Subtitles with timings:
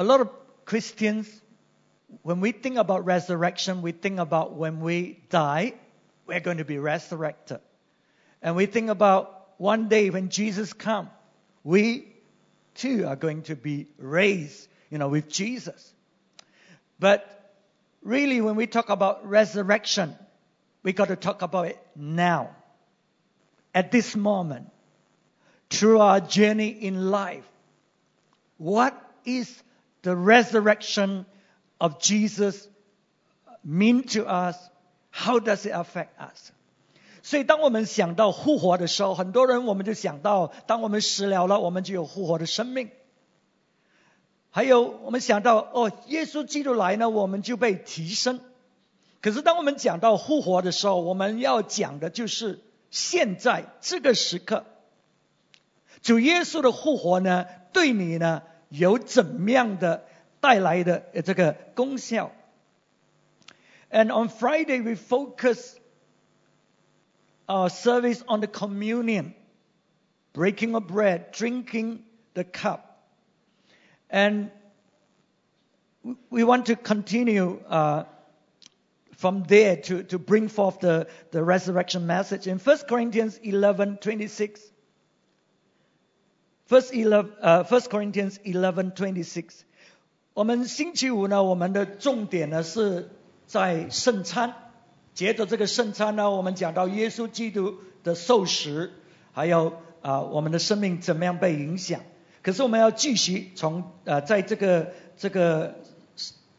[0.00, 0.30] A lot of
[0.64, 1.28] Christians,
[2.22, 5.74] when we think about resurrection, we think about when we die,
[6.26, 7.60] we're going to be resurrected.
[8.40, 11.10] And we think about one day when Jesus comes,
[11.64, 12.08] we
[12.76, 15.92] too are going to be raised, you know, with Jesus.
[16.98, 17.52] But
[18.02, 20.16] really, when we talk about resurrection,
[20.82, 22.56] we got to talk about it now,
[23.74, 24.70] at this moment,
[25.68, 27.44] through our journey in life.
[28.56, 29.62] What is
[30.02, 31.24] the resurrection
[31.78, 32.68] of Jesus
[33.64, 34.56] mean to us?
[35.10, 36.52] How does it affect us?
[37.22, 42.90] 所以，当我们想到复活的时候，很多人我们就想到，当我们死了了，我们就有复活的生命。
[44.50, 48.40] 还有，我们想到哦，耶稣基督来呢，我们就被提升。
[49.20, 54.64] 可是，当我们讲到复活的时候，我们要讲的就是现在这个时刻，
[56.00, 60.05] 主耶稣的复活呢，对你呢有怎么样的
[60.39, 62.31] 带来的这个功效？
[63.91, 65.75] And on Friday we focus
[67.47, 69.33] our service on the communion,
[70.33, 71.99] breaking of bread, drinking
[72.33, 72.79] the cup,
[74.09, 74.49] and
[76.29, 77.59] we want to continue.
[77.69, 78.05] Uh,
[79.17, 82.47] from there to, to bring forth the, the resurrection message.
[82.47, 84.59] In 1 Corinthians 11 26,
[86.70, 89.44] 1, 11, uh, 1 Corinthians 11 26，
[90.34, 93.10] 我们星期五呢，我们的重点呢是
[93.48, 94.54] 在圣餐。
[95.12, 98.92] 接着这个圣餐呢，我们讲到耶稣基督的受食，
[99.32, 102.02] 还有啊、我们的生命怎么样被影响。
[102.40, 105.74] 可是我们要继续从呃在这个这个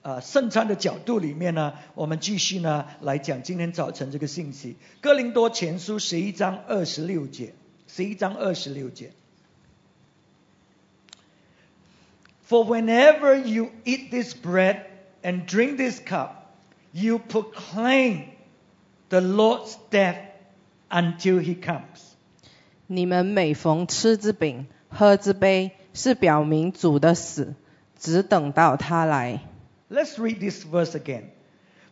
[0.01, 4.75] 啊，圣餐的角度里面呢，我们继续呢来讲今天早晨这个信息。
[4.99, 7.53] 哥林多前书十一章二十六节，
[7.87, 9.13] 十一章二十六节。
[12.50, 14.86] For whenever you eat this bread
[15.22, 16.54] and drink this cup,
[16.92, 18.30] you proclaim
[19.08, 20.18] the Lord's death
[20.90, 22.14] until He comes。
[22.86, 27.54] 你们每逢吃之饼、喝之杯，是表明主的死，
[27.98, 29.40] 只等到他来。
[29.90, 31.30] Let's read this verse again.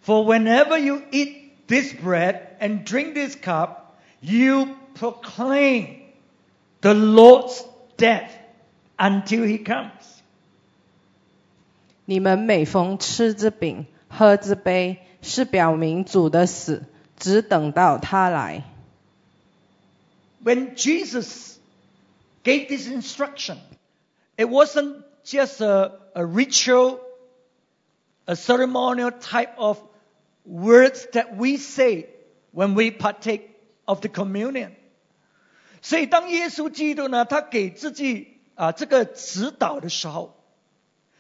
[0.02, 6.02] For whenever you eat this bread and drink this cup, you proclaim
[6.80, 7.64] the Lord's
[7.96, 8.30] death
[8.96, 10.17] until he comes.
[12.09, 16.85] 你们每逢吃之饼、喝之杯，是表明主的死，
[17.19, 18.63] 只等到他来。
[20.43, 21.57] When Jesus
[22.43, 23.57] gave this instruction,
[24.37, 26.97] it wasn't just a, a ritual
[28.25, 29.77] a ceremonial type of
[30.43, 32.07] words that we say
[32.51, 33.51] when we partake
[33.85, 34.71] of the communion.
[35.83, 40.38] 所以当耶稣基督呢，他给自己啊这个指导的时候，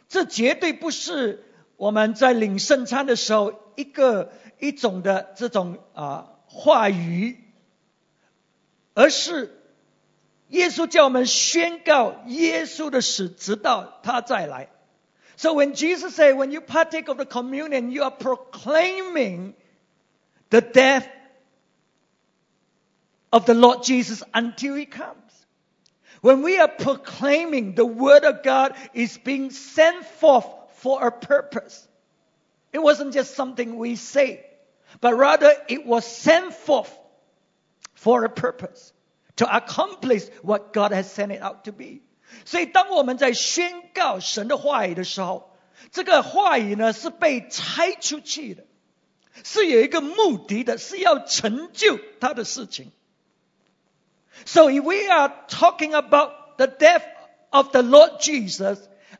[0.09, 1.45] 这绝对不是
[1.77, 7.37] 我们在领圣餐的时候一个一种的这种啊话语，
[8.95, 9.55] 而是
[10.49, 14.69] 耶稣叫我们宣告耶稣的死，直到他再来。
[15.37, 19.53] So when Jesus said, when you partake of the communion, you are proclaiming
[20.49, 21.07] the death
[23.29, 25.28] of the Lord Jesus until he comes.
[26.20, 30.46] When we are proclaiming the word of God is being sent forth
[30.76, 31.86] for a purpose.
[32.72, 34.44] It wasn't just something we say,
[35.00, 36.90] but rather it was sent forth
[37.94, 38.92] for a purpose
[39.36, 42.02] to accomplish what God has sent it out to be.
[42.44, 45.50] 所以，当我们在宣告神的话语的时候，
[45.92, 48.64] 这个话语呢是被拆出去的，
[49.44, 52.90] 是有一个目的的，是要成就他的事情。
[54.45, 57.05] So if we are talking about the death
[57.51, 58.79] of the Lord Jesus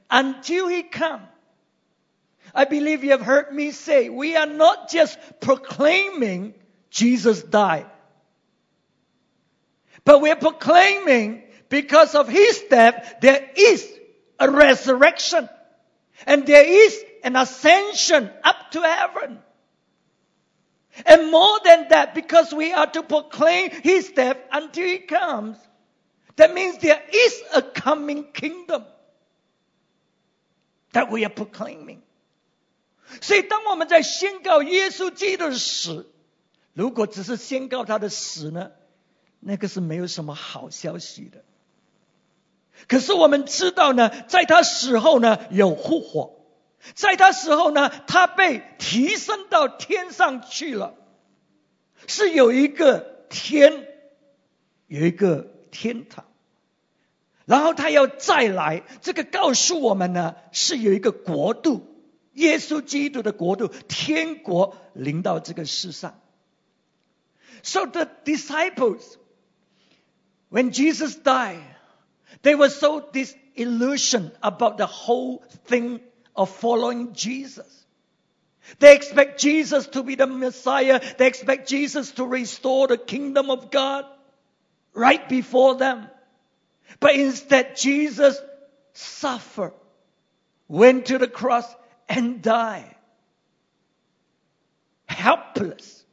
[0.09, 1.21] until He come,
[2.53, 6.55] I believe you have heard me say we are not just proclaiming
[6.89, 7.85] Jesus died,
[10.03, 13.87] but we are proclaiming because of his death, there is
[14.39, 15.47] a resurrection.
[16.25, 19.39] And there is an ascension up to heaven.
[21.05, 25.57] And more than that, because we are to proclaim his death until he comes,
[26.35, 28.83] that means there is a coming kingdom
[30.93, 32.01] that we are proclaiming.
[33.21, 36.11] 所以，当我们在宣告耶稣基督的死，
[36.73, 38.71] 如果只是宣告他的死呢，
[39.39, 41.43] 那个是没有什么好消息的。
[42.87, 46.38] 可是我们知道呢，在他死后呢有复活，
[46.95, 50.95] 在他时候呢，他被提升到天上去了，
[52.07, 53.87] 是有一个天，
[54.87, 56.25] 有一个天堂。
[57.45, 61.87] 然后他要再来，这个告诉我们呢，是有一个国度，
[62.33, 66.19] 耶稣基督的国度，天国临到这个世上。
[67.63, 69.17] So the disciples,
[70.49, 71.63] when Jesus died,
[72.43, 75.99] they were so disillusioned about the whole thing
[76.39, 77.67] of following Jesus.
[78.79, 81.01] They expect Jesus to be the Messiah.
[81.17, 84.05] They expect Jesus to restore the kingdom of God
[84.93, 86.07] right before them.
[87.01, 88.39] But instead, Jesus
[88.93, 89.73] suffered,
[90.69, 91.67] went to the cross,
[92.07, 92.95] and died.
[95.07, 96.05] Helpless.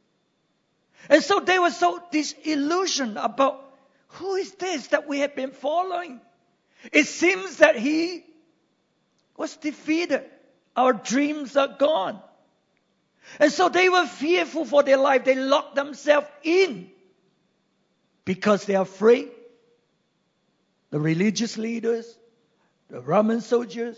[1.09, 3.63] And so they were so disillusioned about
[4.19, 6.19] who is this that we have been following?
[6.91, 8.25] It seems that he
[9.36, 10.24] was defeated.
[10.76, 12.20] Our dreams are gone.
[13.38, 15.24] And so they were fearful for their life.
[15.24, 16.90] They locked themselves in
[18.24, 19.30] because they are afraid.
[20.90, 22.18] The religious leaders,
[22.90, 23.96] the Roman soldiers,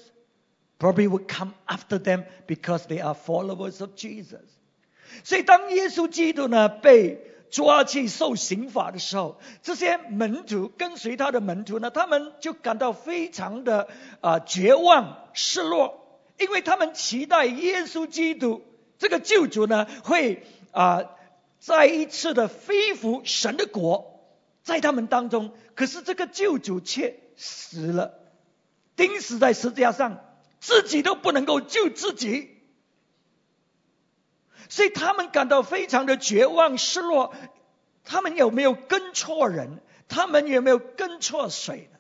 [0.78, 4.42] probably would come after them because they are followers of Jesus.
[5.22, 7.20] 所以当耶稣基督呢被
[7.51, 13.87] 抓去受刑罚的时候，这些门徒跟随他的门徒呢，他们就感到非常的
[14.21, 18.61] 啊、绝望、失落，因为他们期待耶稣基督
[18.97, 21.03] 这个救主呢会啊、
[21.59, 24.21] 再一次的恢复神的国
[24.61, 28.19] 在他们当中，可是这个救主却死了，
[28.95, 30.19] 钉死在十字架上，
[30.59, 32.58] 自己都不能够救自己。
[34.68, 37.34] 所以他们感到非常的绝望、失落。
[38.04, 39.80] 他们有没有跟错人？
[40.08, 41.98] 他们有没有跟错谁呢？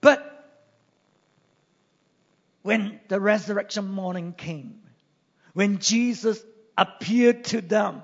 [0.00, 0.20] But
[2.62, 4.82] when the resurrection morning came,
[5.54, 6.44] when Jesus
[6.76, 8.02] appeared to them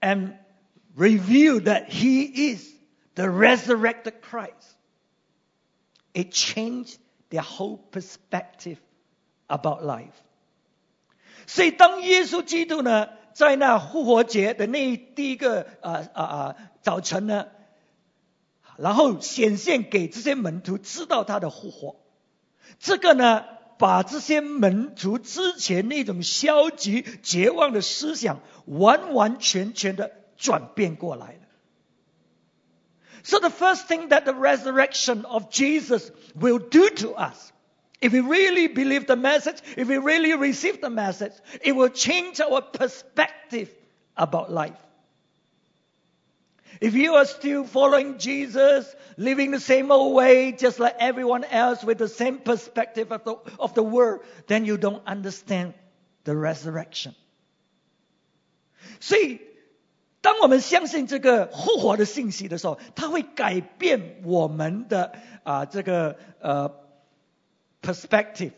[0.00, 0.38] and
[0.96, 2.66] revealed that He is
[3.14, 4.76] the resurrected Christ,
[6.14, 6.98] it changed
[7.30, 8.78] their whole perspective
[9.53, 10.15] about life.
[11.45, 17.47] 所以当耶稣基督呢，在那复活节的那第一个啊啊啊早晨呢，
[18.77, 21.97] 然后显现给这些门徒知道他的复活，
[22.79, 23.43] 这个呢，
[23.77, 31.39] 把这些门徒之前那种消极绝望的思想，完完全全的转变过来了。
[33.23, 37.52] So the first thing that the resurrection of Jesus will do to us
[38.02, 41.32] If we really believe the message, if we really receive the message,
[41.62, 43.68] it will change our perspective
[44.16, 44.78] about life.
[46.80, 48.86] If you are still following Jesus,
[49.16, 53.34] living the same old way, just like everyone else with the same perspective of the,
[53.58, 55.74] of the world, then you don't understand
[56.22, 57.16] the resurrection.
[59.00, 59.40] 所以，
[60.20, 65.12] 当我们相信这个复活的信息的时候，它会改变我们的
[65.42, 66.68] 啊这个呃
[67.82, 68.52] perspective，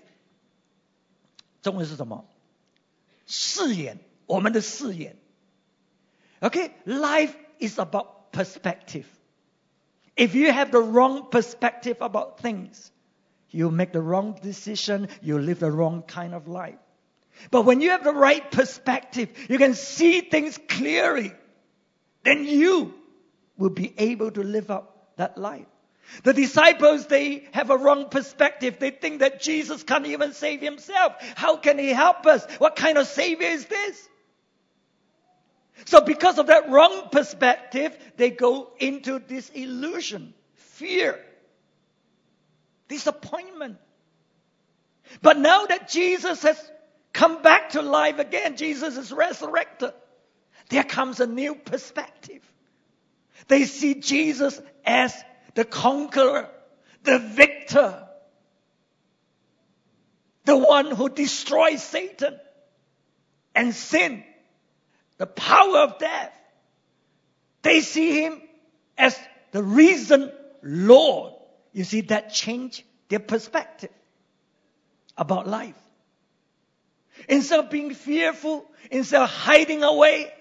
[1.63, 2.27] 中文是什么？
[3.27, 3.97] 视野，
[4.27, 5.17] 我们的视野。
[6.41, 9.05] Okay，life is about perspective.
[10.17, 12.91] If you have the wrong perspective about things,
[13.51, 16.79] you make the wrong decision, you live the wrong kind of life.
[17.51, 21.33] But when you have the right perspective, you can see things clearly,
[22.23, 22.95] then you
[23.57, 25.67] will be able to live out that life.
[26.24, 28.78] The disciples, they have a wrong perspective.
[28.80, 31.14] They think that Jesus can't even save himself.
[31.36, 32.46] How can he help us?
[32.58, 34.10] What kind of savior is this?
[35.86, 41.20] So because of that wrong perspective, they go into disillusion, fear,
[42.88, 43.78] disappointment.
[45.22, 46.72] But now that Jesus has
[47.12, 49.94] come back to life again, Jesus is resurrected,
[50.70, 52.42] there comes a new perspective.
[53.48, 55.14] They see Jesus as
[55.56, 56.50] the conqueror,
[57.04, 58.08] the victor,
[60.44, 62.38] the one who destroys Satan
[63.56, 64.24] and sin,
[65.18, 66.34] the power of death.
[67.64, 68.42] They see him
[68.98, 69.18] as
[69.52, 70.32] the risen
[70.62, 71.34] Lord.
[71.74, 73.90] You see, that changed their perspective
[75.18, 75.76] about life.
[77.30, 80.32] Instead of being fearful, instead of hiding away,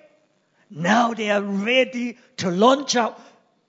[0.68, 3.18] now they are ready to launch out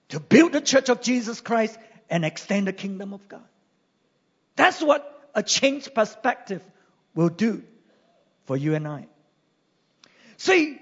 [0.08, 1.76] to build the church of Jesus Christ
[2.08, 3.42] and extend the kingdom of God.
[4.54, 5.02] That's what
[5.34, 6.62] a changed perspective
[7.14, 7.62] will do
[8.46, 9.08] for you and I.
[10.38, 10.78] 所以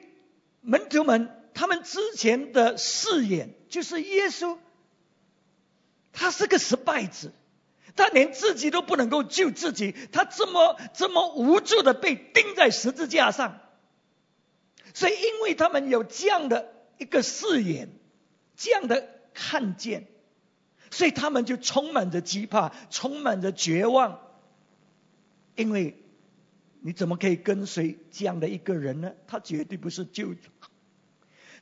[0.60, 4.58] 门徒们他们之前的誓言就是耶稣，
[6.12, 7.32] 他是个失败者，
[7.96, 13.58] 他连自己都不能够救自己，他这么这么无助的被钉在十字架上。
[14.92, 17.88] 所以因为他们有这样的一个誓言。
[18.56, 20.06] 这样的看见，
[20.90, 24.20] 所以他们就充满着惧怕，充满着绝望，
[25.56, 26.00] 因为
[26.80, 29.12] 你怎么可以跟随这样的一个人呢？
[29.26, 30.50] 他绝对不是救主。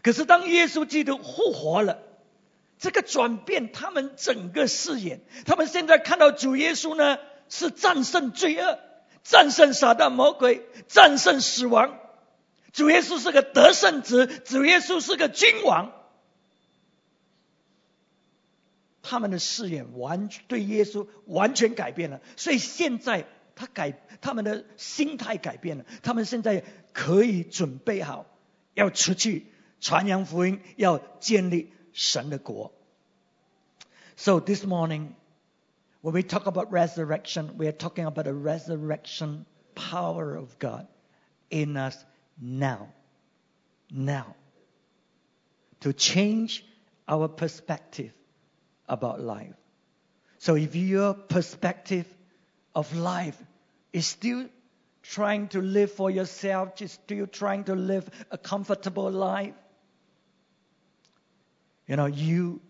[0.02, 1.99] 可是当耶稣基督复活了，
[2.79, 8.79] 这个转变他们整个视野，他们现在看到主耶稣呢，是战胜罪恶，
[9.23, 11.99] 战胜撒旦魔鬼，战胜死亡。
[12.73, 15.93] 主耶稣是个得胜者，主耶稣是个君王。
[19.02, 28.26] 他们的视野完对耶稣完全改变了，所以现在他改他们的心态改变了，他们现在可以准备好
[28.74, 29.46] 要出去
[29.80, 32.74] 传扬福音，要建立神的国。
[34.16, 35.14] So this morning,
[36.02, 39.46] when we talk about resurrection, we are talking about the resurrection
[39.76, 40.88] power of God
[41.50, 41.96] in us
[42.42, 42.90] now,
[43.90, 44.36] now,
[45.82, 46.64] to change
[47.06, 48.12] our perspective
[48.89, 49.55] about life.
[50.39, 52.07] So if your perspective
[52.75, 53.41] of life
[53.93, 54.49] is still
[55.03, 59.55] trying to live for yourself, just still trying to live a comfortable life,
[61.87, 62.61] you know, you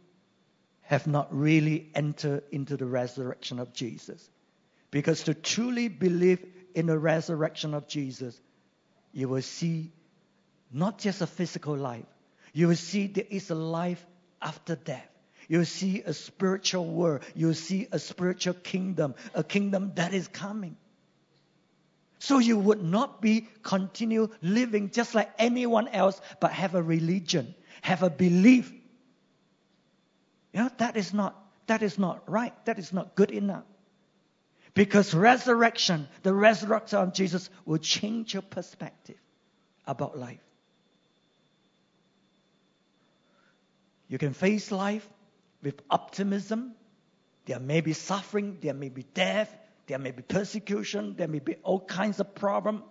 [0.82, 4.28] have not really entered into the resurrection of Jesus.
[4.90, 8.38] Because to truly believe in the resurrection of Jesus,
[9.12, 9.92] you will see
[10.72, 12.06] not just a physical life,
[12.52, 14.04] you will see there is a life
[14.40, 15.11] after death.
[15.52, 17.20] You see a spiritual world.
[17.34, 20.78] You see a spiritual kingdom, a kingdom that is coming.
[22.20, 27.54] So you would not be continue living just like anyone else, but have a religion,
[27.82, 28.72] have a belief.
[30.54, 32.54] You know, that is not that is not right.
[32.64, 33.64] That is not good enough.
[34.72, 39.20] Because resurrection, the resurrection of Jesus will change your perspective
[39.86, 40.40] about life.
[44.08, 45.06] You can face life
[45.62, 46.74] with optimism.
[47.46, 49.54] There may be suffering, there may be death,
[49.86, 52.82] there may be persecution, there may be all kinds of problems.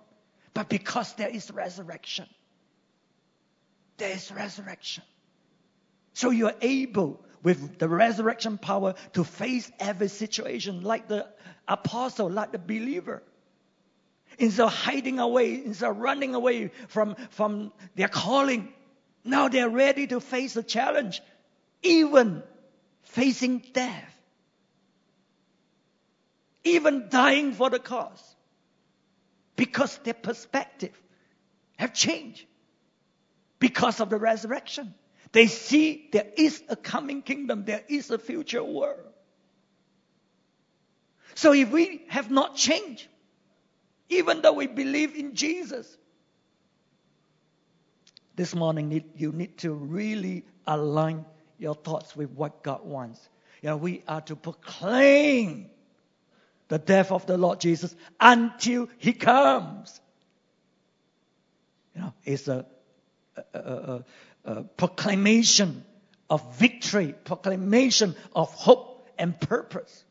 [0.54, 2.28] But because there is resurrection,
[3.98, 5.04] there is resurrection.
[6.14, 11.28] So you are able, with the resurrection power, to face every situation like the
[11.68, 13.24] apostle, like the believer.
[14.38, 18.74] Instead of hiding away, instead of running away from, from their calling,
[19.24, 21.22] now they're ready to face the challenge,
[21.84, 22.44] even
[23.04, 24.18] facing death,
[26.64, 28.36] even dying for the cause,
[29.56, 31.00] because their perspective
[31.78, 32.46] have changed
[33.60, 34.94] because of the resurrection.
[35.32, 39.08] They see there is a coming kingdom, there is a future world.
[41.36, 43.08] So if we have not changed,
[44.10, 45.98] even though we believe in Jesus,
[48.36, 51.26] this morning you need to really align
[51.62, 53.30] your thoughts with what God wants.
[53.62, 55.70] You know, we are to proclaim
[56.68, 60.02] the death of the Lord Jesus until He comes.
[61.96, 62.66] You know, it's a,
[63.54, 64.04] a, a,
[64.46, 65.86] a proclamation
[66.30, 70.04] of victory, proclamation of hope and purpose.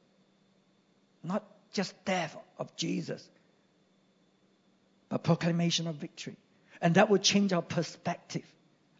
[1.25, 3.29] Not just death of Jesus,
[5.09, 6.37] but proclamation of victory.
[6.81, 8.45] And that will change our perspective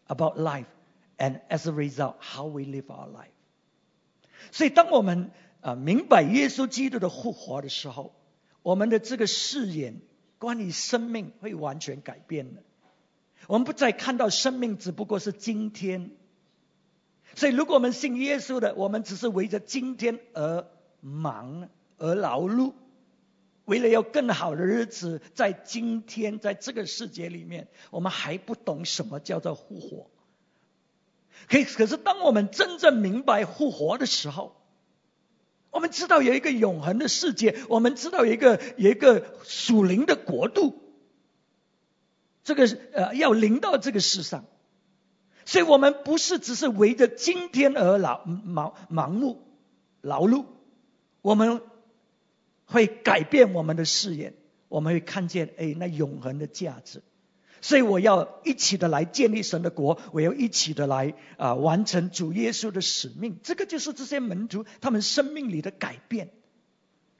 [0.09, 0.67] about life
[1.21, 3.29] and as a result, how we live our life.
[4.51, 5.29] 所以，当我们
[5.61, 8.13] 啊明白耶稣基督的复活的时候，
[8.63, 9.93] 我们的这个视野
[10.39, 12.63] 关于生命会完全改变的。
[13.47, 16.11] 我们不再看到生命只不过是今天。
[17.35, 20.67] 所以，如果我们信耶稣的，我们只是围着今天而
[20.99, 22.73] 忙而劳碌，
[23.65, 30.10] 为了要更好的日子，在今天在这个世界里面，我们还不懂什么叫做复活。
[31.49, 34.55] 可以可是，当我们真正明白复活的时候，
[35.69, 40.81] 我们知道有一个永恒的世界，我们知道有一个有一个属灵的国度，
[42.43, 44.45] 这个呃要临到这个世上，
[45.45, 49.41] 所以我们不是只是围着今天而劳盲盲目
[50.01, 50.45] 劳碌，
[51.21, 51.61] 我们
[52.65, 54.33] 会改变我们的视野，
[54.67, 57.01] 我们会看见哎那永恒的价值。
[57.61, 63.39] 所以我要一起的来建立神的国，我要一起的来啊完成主耶稣的使命。
[63.43, 66.31] 这个就是这些门徒他们生命里的改变。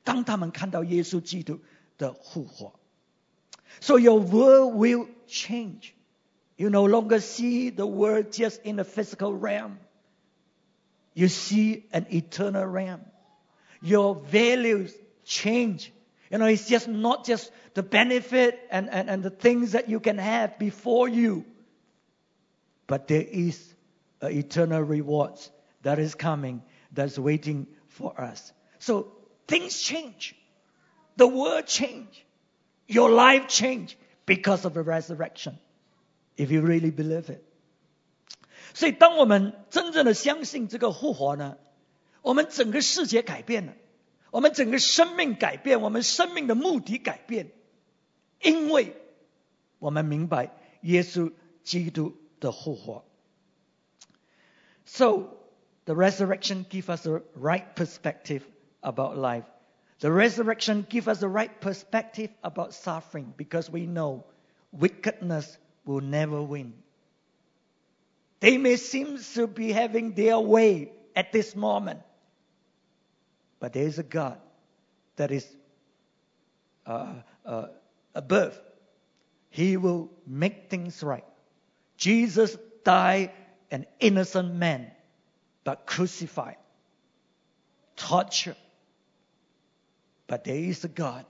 [0.03, 1.59] 当他们看到耶稣基督
[1.99, 2.73] 的复活
[3.79, 5.93] ，So your world will change.
[6.55, 9.77] You no longer see the world just in the physical realm.
[11.13, 13.01] You see an eternal realm.
[13.81, 14.91] Your values
[15.23, 15.91] change.
[16.30, 20.00] You know, it's just not just the benefit and, and, and the things that you
[20.00, 21.44] can have before you.
[22.86, 23.74] But there is
[24.20, 25.50] an eternal rewards
[25.82, 28.52] that is coming, that's waiting for us.
[28.78, 29.12] So
[29.46, 30.34] things change.
[31.16, 32.24] The world change.
[32.88, 33.96] Your life change
[34.26, 35.58] because of the resurrection.
[36.36, 37.42] If you really believe it.
[38.74, 41.56] 所以，当我们真正的相信这个复活呢，
[42.20, 43.72] 我们整个世界改变了，
[44.30, 47.50] 我们整个生命改变，我们生命的目的改变，
[48.40, 48.94] 因为
[49.78, 50.50] 我们明白
[50.82, 51.32] 耶稣
[51.62, 53.04] 基督的复活。
[54.84, 55.36] So
[55.84, 58.42] the resurrection gives us a right perspective
[58.80, 59.44] about life.
[60.00, 64.24] The resurrection gives us the right perspective about suffering because we know
[64.70, 66.74] wickedness will never win.
[68.40, 72.00] They may seem to be having their way at this moment,
[73.61, 74.39] but there is a God
[75.17, 75.47] that is
[76.85, 77.13] uh,
[77.45, 77.67] uh,
[78.15, 78.59] above.
[79.51, 81.23] He will make things right.
[81.95, 83.31] Jesus died
[83.69, 84.91] an innocent man,
[85.63, 86.57] but crucified,
[87.95, 88.57] tortured.
[90.25, 91.25] But there is a God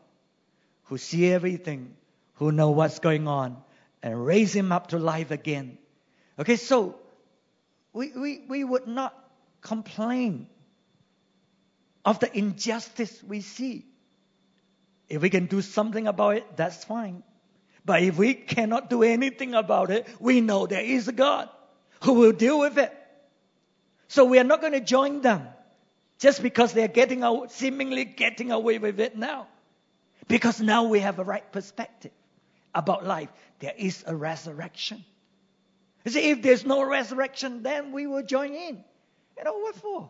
[0.85, 1.95] who sees everything,
[2.35, 3.57] who knows what's going on,
[4.01, 5.77] and raise him up to life again.
[6.39, 6.95] Okay, so
[7.91, 9.13] we, we, we would not
[9.61, 10.47] complain
[12.05, 13.85] of the injustice we see.
[15.07, 17.23] If we can do something about it, that's fine.
[17.83, 21.49] But if we cannot do anything about it, we know there is a God
[22.03, 22.95] who will deal with it.
[24.07, 25.47] So we are not going to join them
[26.19, 29.47] just because they are getting seemingly getting away with it now.
[30.27, 32.11] Because now we have a right perspective
[32.73, 33.29] about life.
[33.59, 35.03] There is a resurrection.
[36.05, 38.83] You see, if there's no resurrection, then we will join in.
[39.37, 40.09] You know, what for?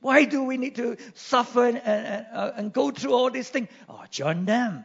[0.00, 3.68] Why do we need to suffer and, and, uh, and go through all these things?
[3.88, 4.84] Oh, join them.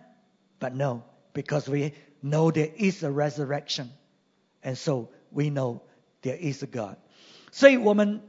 [0.60, 1.04] But no,
[1.34, 3.90] because we know there is a resurrection.
[4.62, 5.84] And so we know
[6.22, 6.98] there is a God.
[7.52, 8.22] 所以我们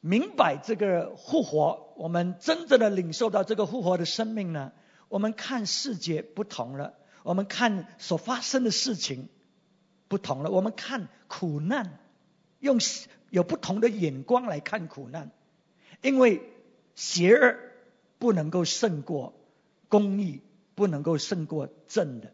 [0.00, 4.70] 明白这个复活，我们真正的领受到这个复活的生命呢，
[5.08, 6.94] 我们看世界不同了，
[7.24, 9.28] 我们看所发生的事情
[10.06, 11.98] 不同了，我们看苦难
[12.60, 12.78] 用
[13.30, 15.32] 有不同的眼光来看苦难。
[16.04, 16.42] 因为
[16.94, 17.56] 邪恶
[18.18, 19.32] 不能够胜过
[19.88, 20.42] 公义，
[20.74, 22.30] 不能够胜过正的。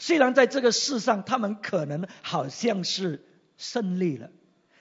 [0.00, 3.24] 虽然在这个世上，他们可能好像是
[3.56, 4.32] 胜利了，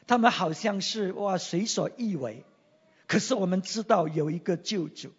[0.08, 2.44] 他们好像是哇随所欲为，
[3.06, 5.12] 可是我们知道有一个救主，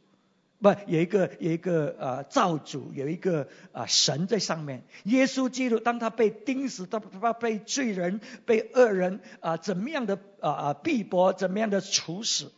[0.59, 4.83] 不有一个有一个呃造主，有一个啊神在上面。
[5.05, 12.51] 耶稣基督当他被钉死，他他被罪人、被恶人啊怎么样的啊啊逼迫，怎么样的处死。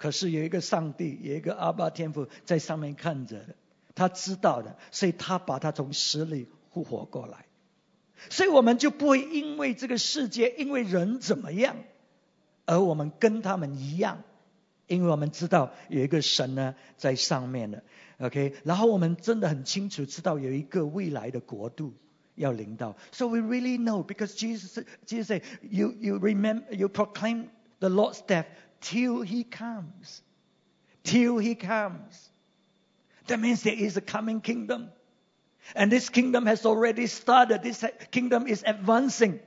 [0.00, 3.54] 可是有一个上帝，有一个阿爸天父在上面看着的，
[3.94, 7.44] 他知道的，所以他把他从死里复活过来。
[8.30, 11.76] 所以我们就不会因为这个世界，因为人怎么样，
[12.64, 14.22] 而我们跟他们一样，
[14.86, 17.82] 因为我们知道有一个神呢在上面的。
[18.20, 21.92] OK，然后我们真的很清楚知道有一个未来的国度
[22.36, 22.96] 要临到。
[23.12, 27.48] So we really know because Jesus, Jesus said, "You you remember, you proclaim
[27.80, 28.46] the Lord's death."
[28.80, 30.22] Till he comes.
[31.04, 32.30] Till he comes.
[33.26, 34.90] That means there is a coming kingdom.
[35.74, 37.62] And this kingdom has already started.
[37.62, 39.40] This kingdom is advancing.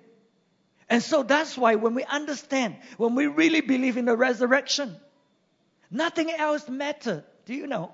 [0.89, 4.95] And so that's why when we understand, when we really believe in the resurrection,
[5.89, 7.23] nothing else matters.
[7.45, 7.91] Do you know?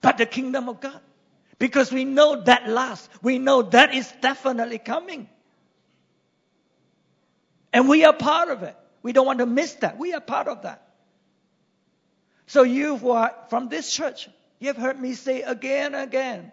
[0.00, 1.00] But the kingdom of God.
[1.58, 3.08] Because we know that last.
[3.22, 5.28] We know that is definitely coming.
[7.72, 8.76] And we are part of it.
[9.04, 9.98] We don't want to miss that.
[9.98, 10.82] We are part of that.
[12.46, 16.52] So you who are from this church, you have heard me say again and again,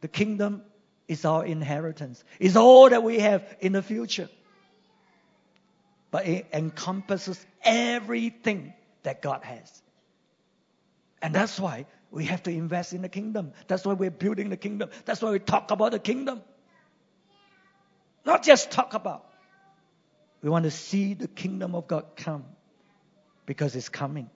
[0.00, 0.62] the kingdom
[1.06, 2.24] is our inheritance.
[2.40, 4.30] It's all that we have in the future.
[6.10, 9.82] But it encompasses everything that God has.
[11.20, 13.52] And that's why we have to invest in the kingdom.
[13.66, 14.88] That's why we're building the kingdom.
[15.04, 16.40] That's why we talk about the kingdom.
[18.24, 19.26] Not just talk about.
[20.40, 22.44] We want to see the kingdom of God come
[23.46, 24.28] because it's coming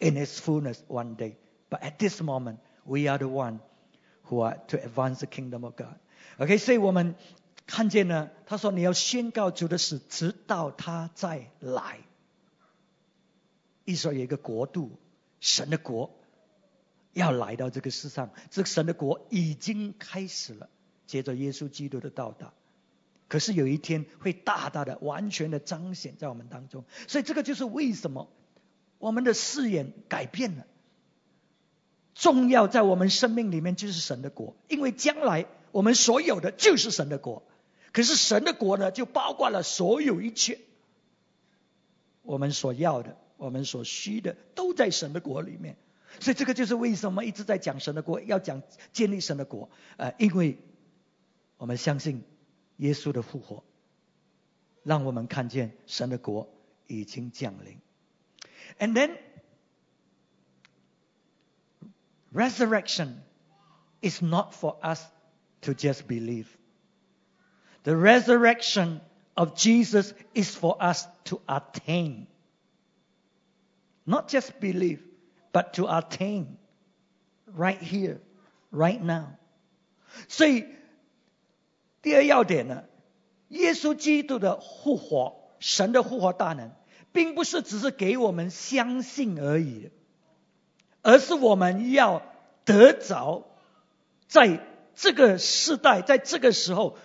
[0.00, 1.36] in its fullness one day.
[1.70, 3.60] But at this moment, we are the one
[4.24, 5.96] who are to advance the kingdom of God.
[6.38, 7.14] OK，所以我们
[7.66, 11.98] 看见呢，他说你要宣告主的死，直到他再来。
[13.84, 14.98] 意思说有一个国度，
[15.40, 16.10] 神的国
[17.12, 20.70] 要来到这个世上，这神的国已经开始了，
[21.06, 22.54] 接着耶稣基督的到达。
[23.34, 28.30] 可是有一天会大大的、完全的彰显在我们当中，所以这个就是为什么
[28.98, 30.64] 我们的视野改变了。
[32.14, 37.42] 重要在我们生命里面就是神的国，因为将来我们所有的就是神的国。
[37.90, 40.60] 可是神的国呢，就包括了所有一切，
[42.22, 45.76] 我们所要的，我们所需的，都在神的国里面。
[46.20, 49.70] 所以这个就是为什么一直在讲神的国，要讲建立神的国。
[49.96, 50.56] 呃，因为
[51.56, 52.22] 我们相信
[52.77, 53.63] 耶稣的复活，
[54.83, 56.49] 让我们看见神的国
[56.87, 57.79] 已经降临。
[58.79, 59.17] And then
[62.33, 63.15] resurrection
[64.01, 65.03] is not for us
[65.61, 66.47] to just believe.
[67.83, 69.01] The resurrection
[69.35, 72.27] of Jesus is for us to attain.
[74.05, 74.99] Not just believe,
[75.51, 76.57] but to attain
[77.45, 78.19] right here,
[78.71, 79.37] right now.
[80.27, 80.65] 所以
[82.04, 82.84] 第二要点呢，
[83.48, 86.70] 耶稣基督的复活，神的复活大能，
[87.12, 89.90] 并不是只是给我们相信而已，
[91.00, 92.22] 而是我们要
[92.66, 93.46] 得着
[94.28, 94.60] 在
[94.94, 96.98] 这个时代，在这个时候，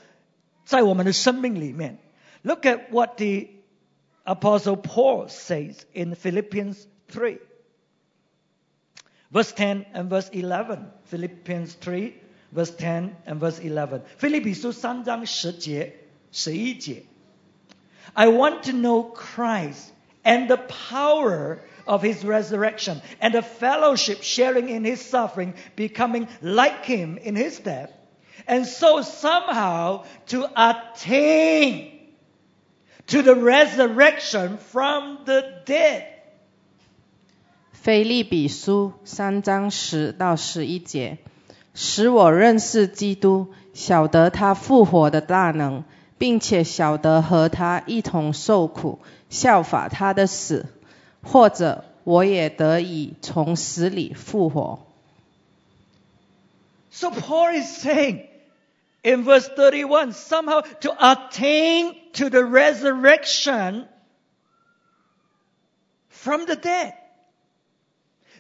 [0.65, 1.97] 在我们的生命里面。
[2.41, 3.47] Look at what the
[4.25, 7.39] Apostle Paul says in Philippians 3,
[9.31, 10.91] verse 10 and verse 11.
[11.09, 12.13] Philippians 3,
[12.52, 14.02] verse 10 and verse 11.
[14.18, 15.94] 菲利比书三章十节、
[16.32, 17.02] 十一节。
[18.14, 19.90] I want to know Christ
[20.22, 26.84] and the power of his resurrection and the fellowship sharing in his suffering, becoming like
[26.84, 27.90] him in his death,
[28.46, 31.90] and so somehow to attain
[33.08, 36.06] to the resurrection from the dead.
[37.72, 41.18] 腓利比书三章十到十一节，
[41.73, 45.84] 使我认识基督，晓得他复活的大能，
[46.17, 50.65] 并且晓得和他一同受苦，效法他的死，
[51.23, 54.86] 或者我也得以从死里复活。
[56.91, 58.25] So Paul is saying
[59.03, 63.86] in verse 31, somehow to attain to the resurrection
[66.10, 66.95] from the dead.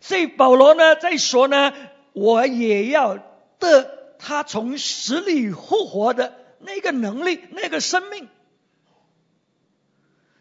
[0.01, 1.71] 所以保罗呢在说呢，
[2.12, 3.18] 我也要
[3.58, 8.28] 得他从死里复活的那个能力，那个生命。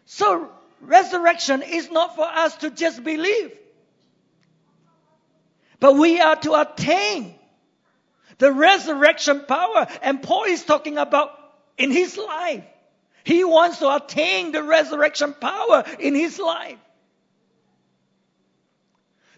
[0.06, 0.50] So
[0.86, 3.52] resurrection is not for us to just believe,
[5.80, 7.34] but we are to attain
[8.38, 9.86] the resurrection power.
[10.02, 11.30] And Paul is talking about
[11.76, 12.64] in his life.
[13.24, 16.78] He wants to attain the resurrection power in his life.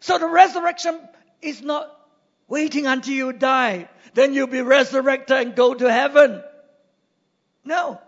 [0.01, 0.99] So the resurrection
[1.40, 1.88] is not
[2.51, 6.42] waiting until you die, then you'll be resurrected and go to heaven.
[7.64, 8.01] No.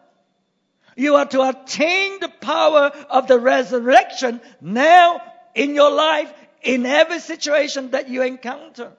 [0.96, 5.20] You are to attain the power of the resurrection now
[5.54, 6.32] in your life,
[6.62, 8.92] in every situation that you encounter.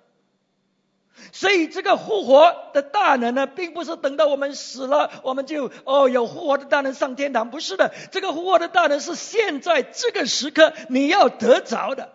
[1.33, 7.93] 所以这个复活的大能呢，并不是等到我们死了，我们就哦有复活的大能上天堂，不是的。
[8.11, 12.13] 这个复活的大能是现在这个时刻你要得着的。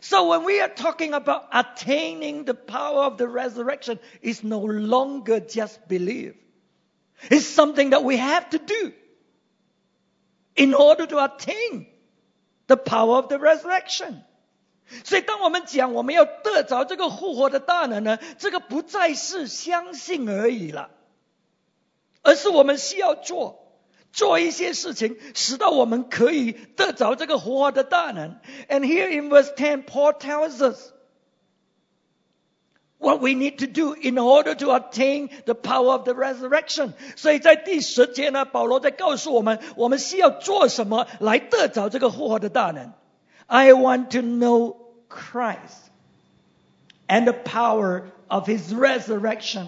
[0.00, 5.40] So when we are talking about attaining the power of the resurrection, it's no longer
[5.40, 6.34] just believe.
[7.30, 8.92] It's something that we have to do
[10.54, 11.86] in order to attain
[12.66, 14.22] the power of the resurrection.
[15.04, 20.90] 所以，当我们讲我们要得着这个复活的大能呢，这个不再是相信而已了，
[22.22, 23.69] 而是我们需要做
[24.12, 28.38] 做一些事情，使到我们可以得着这个复活的大能。
[28.68, 30.92] And here in verse ten, Paul tells us
[32.98, 36.94] what we need to do in order to attain the power of the resurrection.
[37.16, 42.94] 所以在第十节呢，保罗在告诉我们，我们需要做什么来得着这个复活的大能。
[43.46, 44.76] I want to know
[45.08, 45.90] Christ
[47.06, 49.66] and the power of his resurrection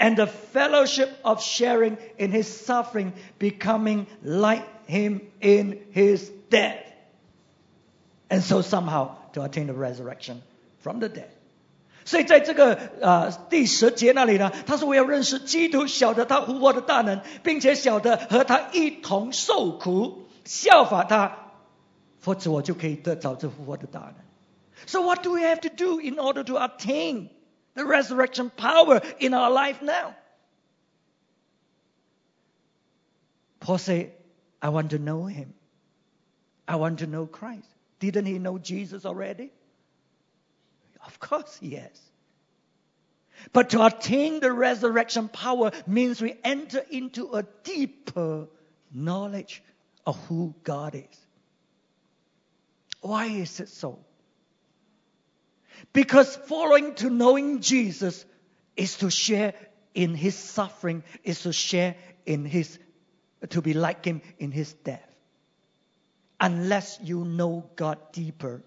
[0.00, 6.84] and the fellowship of sharing in his suffering, becoming like him in his death.
[8.28, 10.42] And so somehow to attain the resurrection
[10.80, 11.30] from the dead.
[12.04, 21.36] 所以在这个呃第十节那里呢，他说我要认识基督，晓得他复活的大能，并且晓得和他一同受苦，效法他，
[22.20, 24.14] 否则我就可以得着这复活的大能。
[24.86, 27.30] So what do we have to do in order to attain
[27.73, 30.15] the resurrection power in our life now?
[33.59, 34.11] Paul said,
[34.61, 35.53] I want to know him.
[36.67, 37.67] I want to know Christ.
[37.99, 39.51] Didn't he know Jesus already?
[41.05, 42.01] Of course has.
[43.53, 48.47] But to attain the resurrection power means we enter into a deeper
[48.93, 49.63] knowledge
[50.05, 51.25] of who God is.
[53.01, 53.99] Why is it so?
[55.93, 58.25] Because following to knowing Jesus
[58.75, 59.53] is to share
[59.93, 62.79] in his suffering is to share in his,
[63.49, 65.07] to be like him in his death.
[66.39, 68.63] Unless you know God deeper,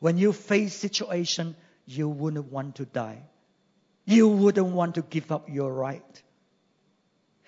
[0.00, 3.22] when you face situation, you wouldn't want to die.
[4.04, 6.22] You wouldn't want to give up your right.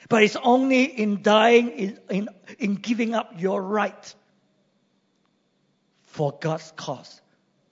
[0.09, 2.29] But it's only in dying, in, in,
[2.59, 4.15] in giving up your right
[6.03, 7.21] for God's cause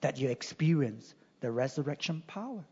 [0.01, 2.63] that you experience the resurrection power.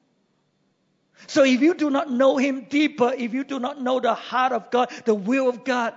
[1.26, 4.52] So if you do not know Him deeper, if you do not know the heart
[4.52, 5.94] of God, the will of God,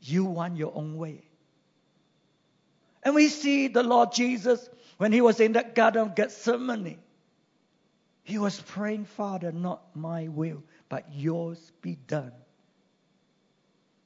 [0.00, 1.24] you want your own way.
[3.02, 6.98] And we see the Lord Jesus when He was in that Garden of Gethsemane.
[8.24, 12.32] He was praying, Father, not my will, but yours be done.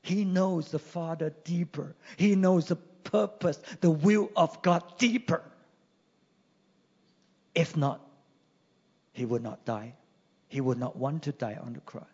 [0.00, 1.96] He knows the Father deeper.
[2.16, 5.42] He knows the purpose, the will of God deeper.
[7.56, 8.02] If not,
[9.14, 9.94] he would not die.
[10.48, 12.04] He would not want to die on the cross.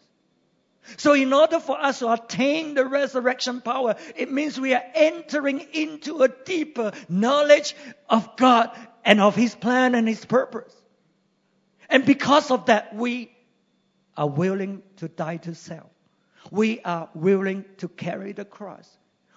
[0.96, 5.60] So, in order for us to attain the resurrection power, it means we are entering
[5.72, 7.74] into a deeper knowledge
[8.08, 8.70] of God
[9.04, 10.74] and of His plan and His purpose.
[11.88, 13.32] And because of that, we
[14.16, 15.90] are willing to die to self.
[16.50, 18.88] We are willing to carry the cross.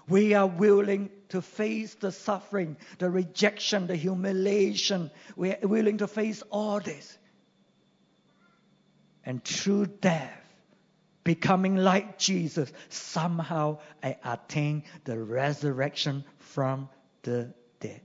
[0.07, 5.09] We are willing to face the suffering, the rejection, the humiliation.
[5.35, 7.17] We are willing to face all this.
[9.25, 10.39] And through death,
[11.23, 16.89] becoming like Jesus, somehow I attain the resurrection from
[17.23, 18.01] the dead.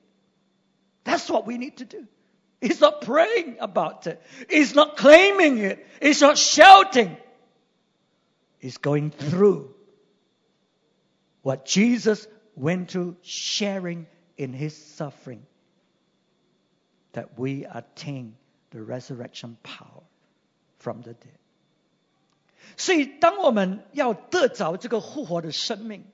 [1.04, 2.06] That's what we need to do.
[2.62, 4.22] It's not praying about it.
[4.48, 5.86] It's not claiming it.
[6.00, 7.16] It's not shouting.
[8.60, 9.74] It's going through
[11.42, 12.26] what Jesus
[12.56, 15.42] went through, sharing in his suffering,
[17.12, 18.34] that we attain
[18.70, 20.02] the resurrection power
[20.78, 21.38] from the dead.
[22.76, 26.04] 所以，当我们要得着这个复活的生命，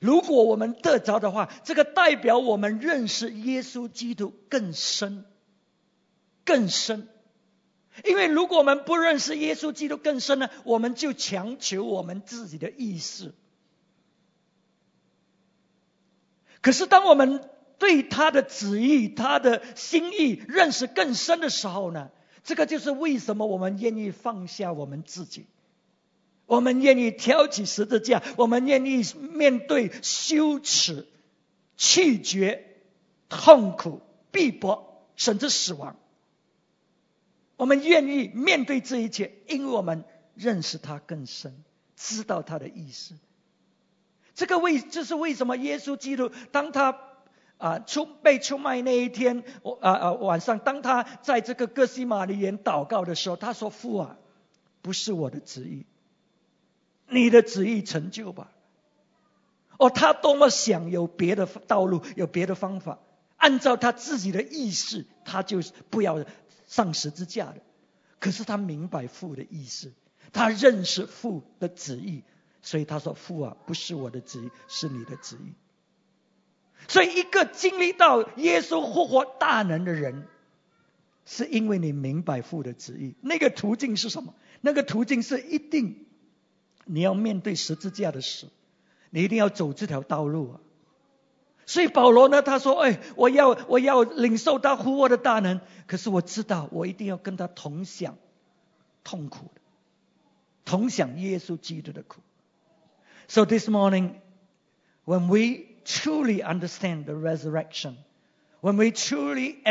[0.00, 5.24] 如果我们得着的话，这个代表我们认识耶稣基督更深、
[6.44, 7.08] 更深。
[8.04, 13.32] 因为如果我们不认识耶稣基督更深呢，我们就强求我们自己的意识。
[16.64, 17.46] 可是，当我们
[17.78, 22.10] 对他的旨意、他的心意认识更深的时候呢，
[22.42, 25.44] 这个就是为什么我们愿意放下我们自己，
[26.46, 29.02] 我们愿意挑起十字架，我们愿意
[29.34, 31.06] 面对羞耻、
[31.76, 32.64] 气绝、
[33.28, 34.00] 痛苦、
[34.32, 35.96] 逼迫，甚至死亡。
[37.58, 41.62] 我们愿意面对这一切，因为我们认识他更深，
[41.94, 43.14] 知道他的意思。
[44.34, 45.56] 这个为这是为什么？
[45.56, 46.98] 耶稣基督当他
[47.58, 54.18] 啊出被出卖那一天，我啊啊晚上，当他在这个哥西玛利园祷告的时候，他说：“父啊，
[54.82, 55.86] 不是我的旨意，
[57.08, 58.50] 你的旨意成就吧。”
[59.78, 62.98] 哦，他多么想有别的道路，有别的方法，
[63.36, 66.24] 按照他自己的意识，他就是不要
[66.66, 67.56] 上十字架的。
[68.18, 69.92] 可是他明白父的意思，
[70.32, 72.24] 他认识父的旨意。
[72.64, 75.52] 所以他说：“父啊，不是我的旨意，是你的旨意。”
[76.88, 80.26] 所以，一个经历到耶稣复活大能的人，
[81.26, 83.16] 是因为你明白父的旨意。
[83.20, 84.34] 那个途径是什么？
[84.62, 86.06] 那个途径是一定
[86.86, 88.48] 你要面对十字架的死，
[89.10, 90.60] 你一定要走这条道路啊！
[91.66, 98.16] 所以保罗呢，他说：“哎，我要我要领受他复活的大能，可是我知道我一定要跟他同享
[99.02, 99.60] 痛苦的，
[100.64, 102.22] 同享耶稣基督的苦。”
[103.26, 104.20] So this morning,
[105.04, 107.96] when we truly understand the resurrection,
[108.60, 109.62] when we truly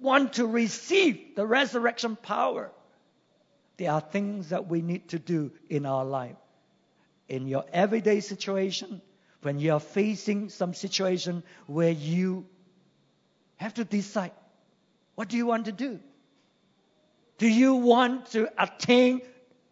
[0.00, 2.70] want to receive the resurrection power,
[3.76, 6.36] there are things that we need to do in our life.
[7.28, 9.00] In your everyday situation,
[9.42, 12.46] when you are facing some situation where you
[13.56, 14.32] have to decide,
[15.14, 16.00] what do you want to do?
[17.38, 19.22] Do you want to attain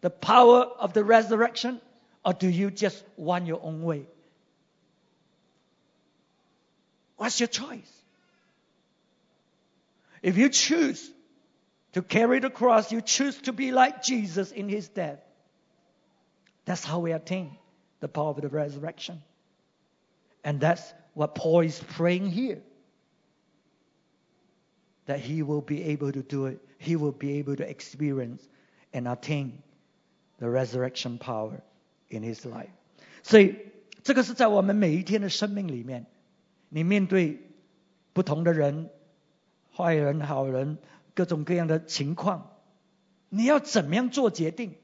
[0.01, 1.81] the power of the resurrection?
[2.25, 4.05] Or do you just want your own way?
[7.17, 7.91] What's your choice?
[10.21, 11.09] If you choose
[11.93, 15.19] to carry the cross, you choose to be like Jesus in his death.
[16.65, 17.57] That's how we attain
[17.99, 19.21] the power of the resurrection.
[20.43, 22.59] And that's what Paul is praying here.
[25.05, 28.47] That he will be able to do it, he will be able to experience
[28.93, 29.63] and attain
[30.37, 31.61] the resurrection power
[32.09, 32.69] in his life。
[33.23, 33.55] 所以
[34.03, 36.05] 这个是在我们每一天的生命里面，
[36.69, 37.41] 你面对
[38.13, 38.89] 不同的人、
[39.75, 40.77] 坏人、好人、
[41.13, 42.51] 各种各样的情况，
[43.29, 44.75] 你要怎么样做决定？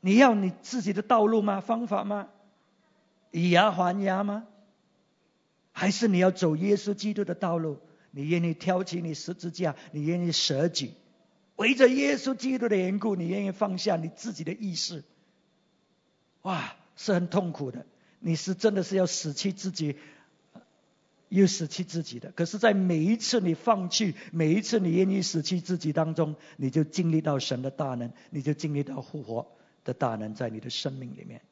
[0.00, 1.60] 你要你自己的道路吗？
[1.60, 2.28] 方法吗？
[3.30, 4.46] 以牙还牙吗？
[5.72, 7.78] 还是你要走耶稣基督的道路？
[8.10, 10.94] 你愿意挑起你十字架，你愿意舍己，
[11.58, 15.02] 围着耶稣基督的缘故，你愿意放下你自己的意识？
[16.42, 17.84] 哇，是很痛苦的。
[18.20, 19.96] 你是真的是要舍弃自己，
[21.28, 22.30] 又舍弃自己的。
[22.30, 29.50] 可是，在每一次你放弃，每一次你愿意舍弃自己当中，你就经历到神的大能，你就经历到复活
[29.84, 31.42] 的大能在你的生命里面。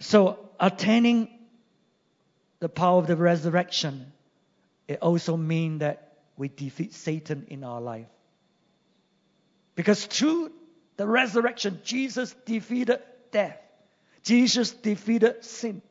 [0.00, 1.28] So attaining
[2.58, 4.06] the power of the resurrection,
[4.86, 5.98] it also means that
[6.41, 8.07] we defeat Satan in our life.
[9.75, 10.51] Because through
[10.97, 12.99] the resurrection, Jesus defeated
[13.31, 13.57] death.
[14.23, 15.81] Jesus defeated sin.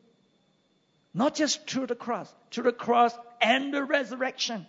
[1.15, 4.67] Not just through the cross, through the cross and the resurrection.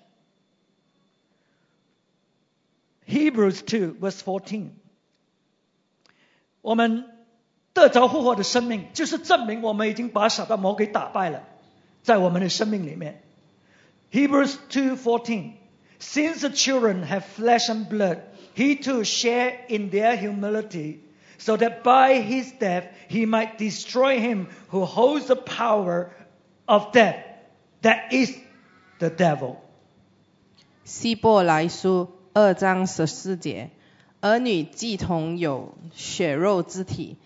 [3.06, 4.72] Hebrews 2, verse 14.
[6.62, 7.06] 我们
[7.74, 11.48] 得着复活的生命，就是证明我们已经把撒旦魔鬼打败了，
[12.04, 13.24] 在我们的生命里面。
[14.12, 15.54] Hebrews 2:14
[16.03, 18.23] Since the children have flesh and blood,
[18.55, 21.01] he too share in their humility
[21.39, 26.11] so that by his death he might destroy him who holds the power
[26.67, 27.17] of death,
[27.83, 28.37] that is
[28.99, 29.57] the devil.
[30.85, 33.71] 希伯来书二章十四节，
[34.21, 37.17] 儿女既同有血肉之体，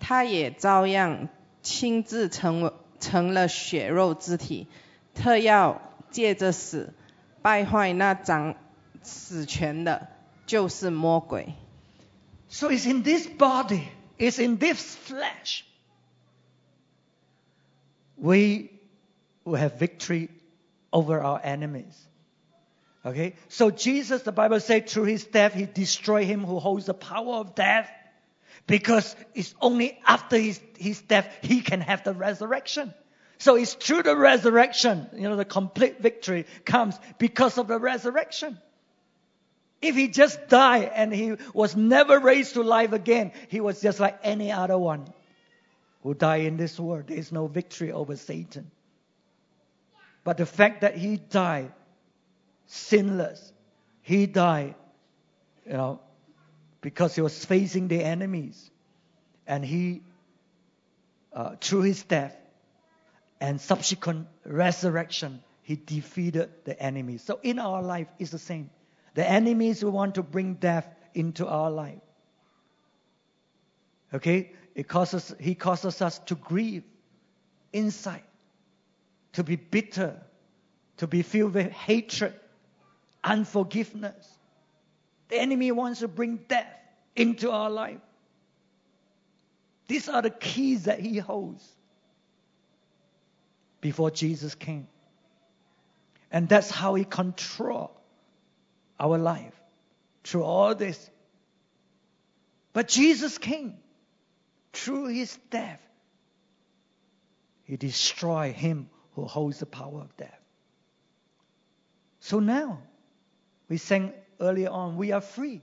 [0.00, 1.28] 他也照样
[1.62, 4.66] 亲自成成了血肉之体，
[5.14, 6.92] 特要借着死
[7.41, 8.55] 败坏那掌
[9.01, 10.07] 死权的，
[10.45, 11.53] 就是魔鬼。
[12.53, 15.65] so it's in this body, it's in this flesh.
[18.15, 18.69] We
[19.43, 20.29] will have victory
[20.91, 21.99] over our enemies.
[23.03, 23.33] Okay?
[23.49, 27.37] So Jesus, the Bible says, through his death, he destroyed him who holds the power
[27.37, 27.89] of death.
[28.67, 32.93] Because it's only after his, his death he can have the resurrection.
[33.38, 38.58] So it's through the resurrection, you know, the complete victory comes because of the resurrection.
[39.80, 44.00] If he just died and he was never raised to life again, he was just
[44.00, 45.12] like any other one
[46.02, 47.06] who died in this world.
[47.06, 48.72] There is no victory over Satan.
[50.24, 51.72] But the fact that he died
[52.66, 53.52] sinless,
[54.02, 54.74] he died,
[55.64, 56.00] you know,
[56.80, 58.68] because he was facing the enemies.
[59.46, 60.02] And he,
[61.32, 62.36] uh, through his death
[63.40, 67.18] and subsequent resurrection, he defeated the enemy.
[67.18, 68.70] So in our life, it's the same
[69.14, 72.00] the enemies who want to bring death into our life.
[74.14, 74.52] Okay?
[74.76, 76.84] It causes, he causes us to grieve
[77.72, 78.22] inside,
[79.32, 80.22] to be bitter,
[80.98, 82.32] to be filled with hatred,
[83.24, 84.28] unforgiveness.
[85.30, 86.72] The enemy wants to bring death
[87.16, 87.98] into our life.
[89.88, 91.68] These are the keys that he holds
[93.80, 94.88] before Jesus came.
[96.30, 97.90] And that's how he controls
[99.00, 99.54] our life
[100.24, 101.10] through all this.
[102.72, 103.76] But Jesus came
[104.72, 105.80] through his death.
[107.64, 110.40] He destroyed him who holds the power of death.
[112.20, 112.82] So now,
[113.68, 115.62] we sang earlier on, we are free.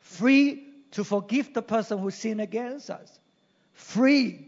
[0.00, 3.20] Free to forgive the person who sinned against us.
[3.72, 4.45] Free,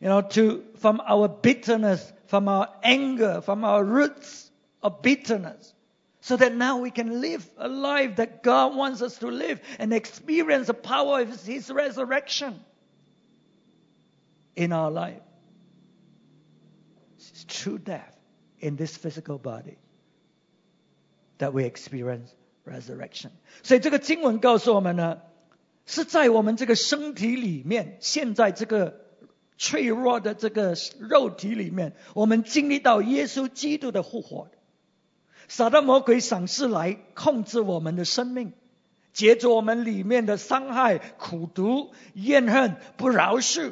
[0.00, 4.50] you know, to, from our bitterness, from our anger, from our roots
[4.82, 5.74] of bitterness
[6.20, 9.92] so that now we can live a life that God wants us to live and
[9.92, 12.60] experience the power of His resurrection
[14.54, 15.20] in our life.
[17.18, 18.16] It's true death
[18.60, 19.78] in this physical body
[21.38, 22.32] that we experience
[22.64, 23.30] resurrection.
[23.62, 25.22] 所以这个经文告诉我们呢，
[25.86, 29.00] 是在我们这个身体里面，现在这个
[29.57, 34.49] 脆弱的这个肉体里面，我们经历到耶稣基督的复活。
[35.47, 38.53] 撒旦魔鬼赏赐来控制我们的生命，
[39.13, 43.71] 解着我们里面的伤害、苦毒、怨恨、不饶恕，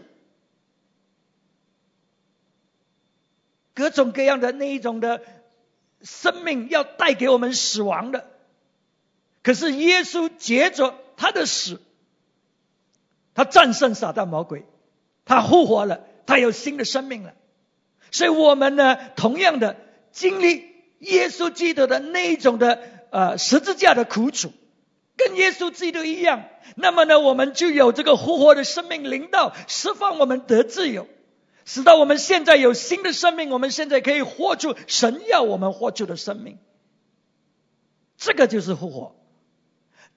[3.73, 5.21] 各种各样的那一种的
[6.01, 8.31] 生命要带给我们死亡的。
[9.43, 11.81] 可是耶稣接着他的死，
[13.33, 14.65] 他战胜撒旦魔鬼，
[15.25, 17.33] 他复活了，他有新的生命了。
[18.11, 19.75] 所以我们呢，同样的
[20.11, 20.73] 经历。
[20.99, 24.53] 耶稣基督的那一种的呃十字架的苦楚，
[25.17, 26.45] 跟耶稣基督一样，
[26.75, 31.07] 那么呢，我们就有这个复活的生命领导，释放我们得自由，
[31.65, 36.57] 使到我们现在有新的生命，我们现在可以活出神要我们活出的生命。
[38.17, 39.15] 这个就是复活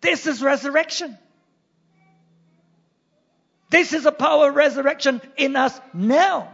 [0.01, 1.17] ，This is resurrection。
[3.71, 6.51] This is the power of resurrection in us now.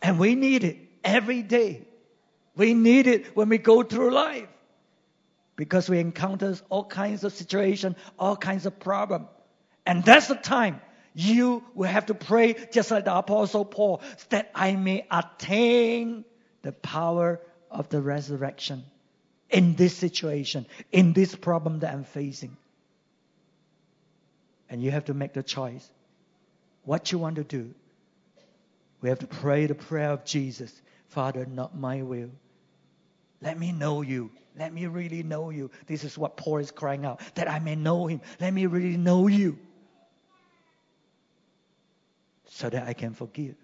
[0.00, 1.86] And we need it every day.
[2.56, 4.48] We need it when we go through life.
[5.56, 9.26] Because we encounter all kinds of situations, all kinds of problems.
[9.86, 10.80] And that's the time
[11.14, 16.24] you will have to pray just like the apostle Paul, that I may attain
[16.62, 17.40] the power
[17.70, 18.84] of the resurrection
[19.50, 22.56] in this situation, in this problem that I'm facing.
[24.73, 25.89] And you have to make the choice.
[26.83, 27.73] What you want to do.
[29.01, 30.71] We have to pray the prayer of Jesus.
[31.07, 32.29] Father, not my will.
[33.41, 34.31] Let me know you.
[34.57, 35.71] Let me really know you.
[35.87, 37.21] This is what Paul is crying out.
[37.35, 38.21] That I may know him.
[38.39, 39.57] Let me really know you.
[42.45, 43.55] So that I can forgive.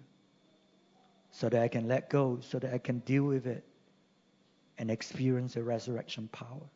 [1.32, 2.38] So that I can let go.
[2.40, 3.64] So that I can deal with it.
[4.78, 6.68] And experience the resurrection power.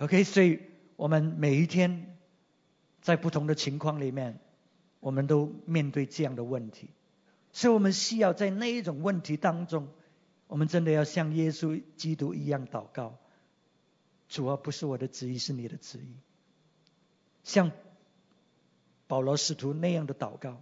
[0.00, 0.60] OK，所以
[0.96, 2.16] 我们每一天
[3.09, 4.39] 在不同的情况里面，
[4.99, 6.91] 我们都面对这样的问题，
[7.51, 9.87] 所以我们需要在那一种问题当中，
[10.45, 13.17] 我们真的要像耶稣基督一样祷告：
[14.27, 16.17] 主啊，不是我的旨意，是你的旨意。
[17.43, 17.71] 像
[19.07, 20.61] 保罗使徒那样的祷告：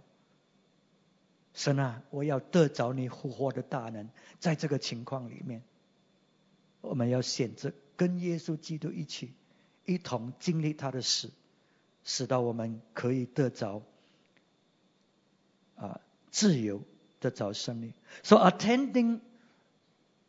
[1.52, 4.08] 神啊，我要得着你复活的大能。
[4.38, 5.62] 在这个情况里面，
[6.80, 9.34] 我们要选择跟耶稣基督一起，
[9.84, 11.30] 一同经历他的死。
[12.07, 13.81] 使到我们可以得着
[15.75, 15.99] 啊
[16.31, 16.83] 自由，
[17.19, 17.93] 得着生命。
[18.23, 19.21] So attending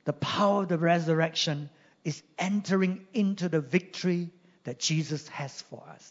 [0.04, 1.68] the power of the resurrection
[2.04, 4.30] is entering into the victory
[4.64, 6.10] that Jesus has for us.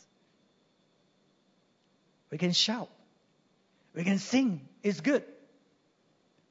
[2.32, 2.90] We can shout,
[3.94, 5.24] we can sing, it's good.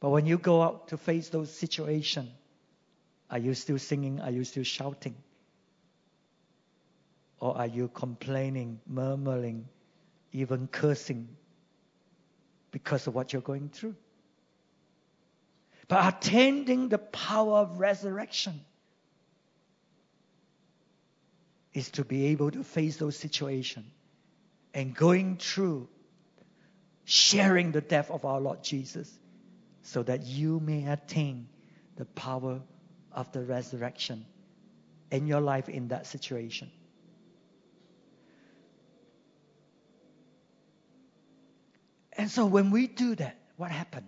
[0.01, 2.31] But when you go out to face those situations,
[3.29, 4.21] are you still singing?
[4.21, 5.15] Are you still shouting?
[7.40, 9.68] Or are you complaining, murmuring,
[10.32, 11.28] even cursing
[12.72, 13.96] because of what you're going through?
[15.88, 18.60] But attending the power of resurrection
[21.74, 23.86] is to be able to face those situations
[24.74, 25.88] and going through
[27.06, 29.10] sharing the death of our Lord Jesus
[29.84, 31.48] so that you may attain
[31.96, 32.60] the power
[33.14, 34.26] of the resurrection
[35.10, 36.70] in your life in that situation.
[42.18, 44.08] And so when we do that, what happened?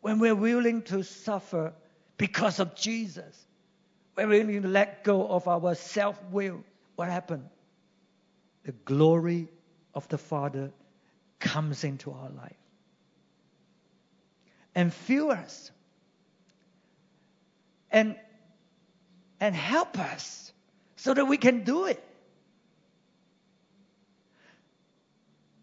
[0.00, 1.72] When we're willing to suffer
[2.16, 3.46] because of Jesus,
[4.14, 6.62] when we're willing to let go of our self will,
[6.94, 7.48] what happened?
[8.62, 9.48] The glory
[9.94, 10.72] of the Father
[11.40, 12.56] comes into our life
[14.74, 15.70] and fill us
[17.90, 18.16] and,
[19.40, 20.52] and help us
[20.96, 22.02] so that we can do it.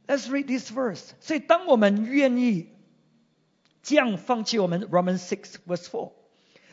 [0.08, 1.02] Let's read this verse.
[1.22, 2.68] 所以，当我们愿意
[3.84, 6.12] 这样放弃我们 Romans six verse four，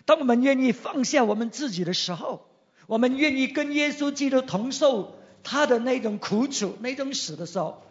[0.05, 2.47] 当我们愿意放下我们自己的时候，
[2.87, 5.15] 我们愿意跟耶稣基督同受
[5.45, 7.83] 他的那种苦楚、那种死的时候，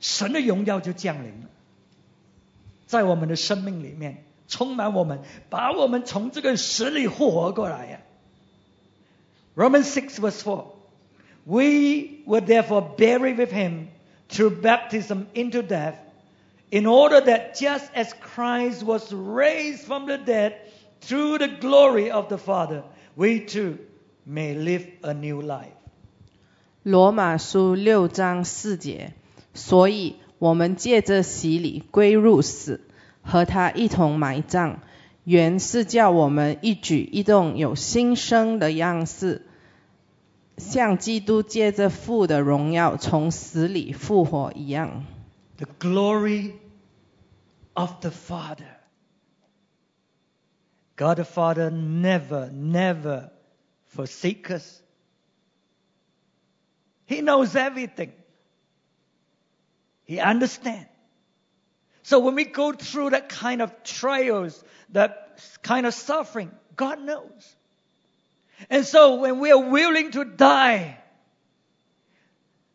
[0.00, 1.48] 神的荣耀就降临了，
[2.86, 8.00] 在我们的生命里面充满我们，把我们从这个死里复活过来呀。
[9.54, 10.68] Romans six verse four,
[11.44, 13.88] we were therefore buried with him
[14.31, 15.95] through baptism into death,
[16.69, 20.53] in order that just as Christ was raised from the dead
[21.01, 22.83] through the glory of the Father,
[23.15, 23.77] we too
[24.25, 25.71] may live a new life.
[26.83, 29.13] 罗马书六章四节，
[29.53, 32.81] 所以我们借着洗礼归入死，
[33.21, 34.77] 和他一同埋葬，
[35.23, 39.45] 原是叫我们一举一动有新生的样式，
[40.57, 45.05] 像基督借着父的荣耀从死里复活一样。
[45.57, 46.53] The glory
[47.73, 48.77] of the Father.
[50.95, 53.29] God the Father never, never
[53.85, 54.81] forsake us.
[57.05, 58.11] He knows everything.
[60.05, 60.89] He understands.
[62.03, 64.63] So when we go through that kind of trials,
[64.93, 67.55] that kind of suffering, God knows.
[68.70, 70.98] And so when we are willing to die,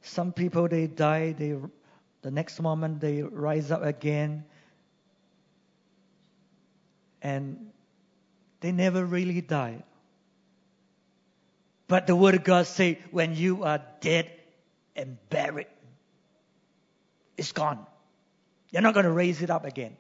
[0.02, 1.56] some people they die, they
[2.22, 4.46] the next moment they rise up again,
[7.22, 7.72] and
[8.60, 9.84] they never really die.
[11.88, 14.30] But the word of God say, when you are dead
[14.96, 15.68] and buried,
[17.38, 17.86] it's gone.
[18.72, 19.96] You're not going to raise it up again.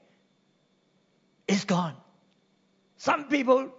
[1.47, 1.95] It's gone.
[2.97, 3.71] Some people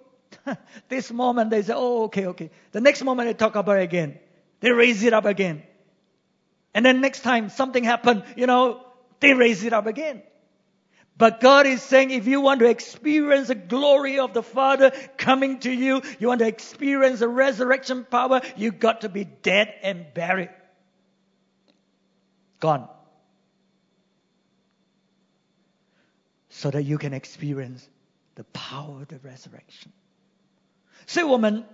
[0.88, 2.50] this moment they say, oh, okay, okay.
[2.72, 4.18] The next moment they talk about it again.
[4.60, 5.62] They raise it up again.
[6.74, 8.84] And then next time something happened, you know,
[9.20, 10.22] they raise it up again.
[11.16, 15.58] But God is saying if you want to experience the glory of the Father coming
[15.60, 20.06] to you, you want to experience the resurrection power, you got to be dead and
[20.14, 20.50] buried.
[22.60, 22.88] Gone.
[26.50, 27.88] So that you can experience
[28.36, 29.92] the power of the resurrection.
[31.06, 31.64] 所以我们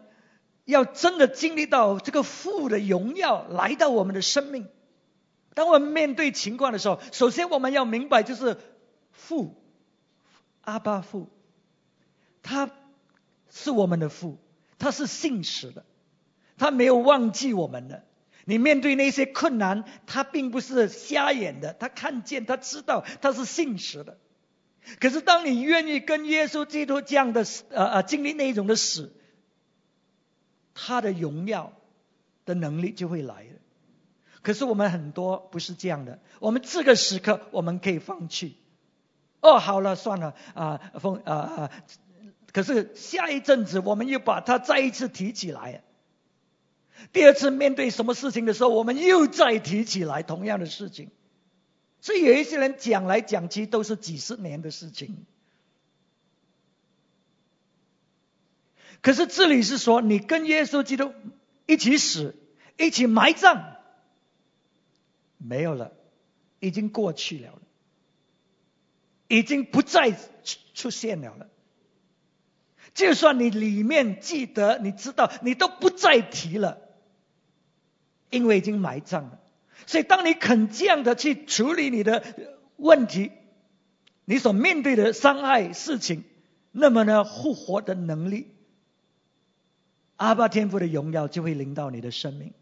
[0.65, 4.69] 要真的经历到这个父的荣耀来到我们的生命。
[5.55, 8.57] 当我们面对情况的时候，首先我们要明白，就是
[9.13, 9.55] 父
[10.63, 11.29] 阿巴父，
[12.43, 12.71] 他
[13.51, 14.39] 是我们的父，
[14.79, 15.85] 他是信实的，
[16.59, 18.05] 他没有忘记我们的。
[18.47, 24.19] 你面对那些困难，他并不是瞎眼的，他看见，他知道，他是信实的。
[25.01, 29.13] 可是当你愿意跟耶稣基督这样的呃呃经历那一种的死，
[30.75, 31.73] 他的荣耀
[32.45, 33.61] 的能力就会来了。
[34.43, 38.57] 可是我们很多不是这样的，我们这个时刻我们可以放弃。
[39.41, 41.71] 哦，好了，算了啊，放啊啊。
[42.53, 45.83] 可是下一阵子我们又把它再一次提起来。
[47.13, 51.11] 第二次面对什么事情的时候，我们又再提起来同样的事情。
[52.05, 55.25] 所以有一些人讲来讲去都是几十年的事情。
[59.01, 61.15] 可是这里是说，你跟耶稣基督
[61.65, 62.37] 一起死，
[62.77, 63.79] 一起埋葬。
[65.39, 65.93] 没有了，
[66.61, 67.59] 已经过去了，
[69.29, 70.19] 已经不再出
[70.75, 71.49] 出现了了。
[72.93, 76.83] 就算你里面记得，你知道，你都不再提了，
[78.29, 79.41] 因为已经埋葬了。
[79.87, 82.23] 所以，当你肯这样的去处理你的
[82.77, 83.33] 问题，
[84.25, 86.25] 你所面对的伤害事情，
[86.73, 88.55] 那么呢，复活的能力，
[90.17, 92.53] 阿巴天父的荣耀就会临到你的生命。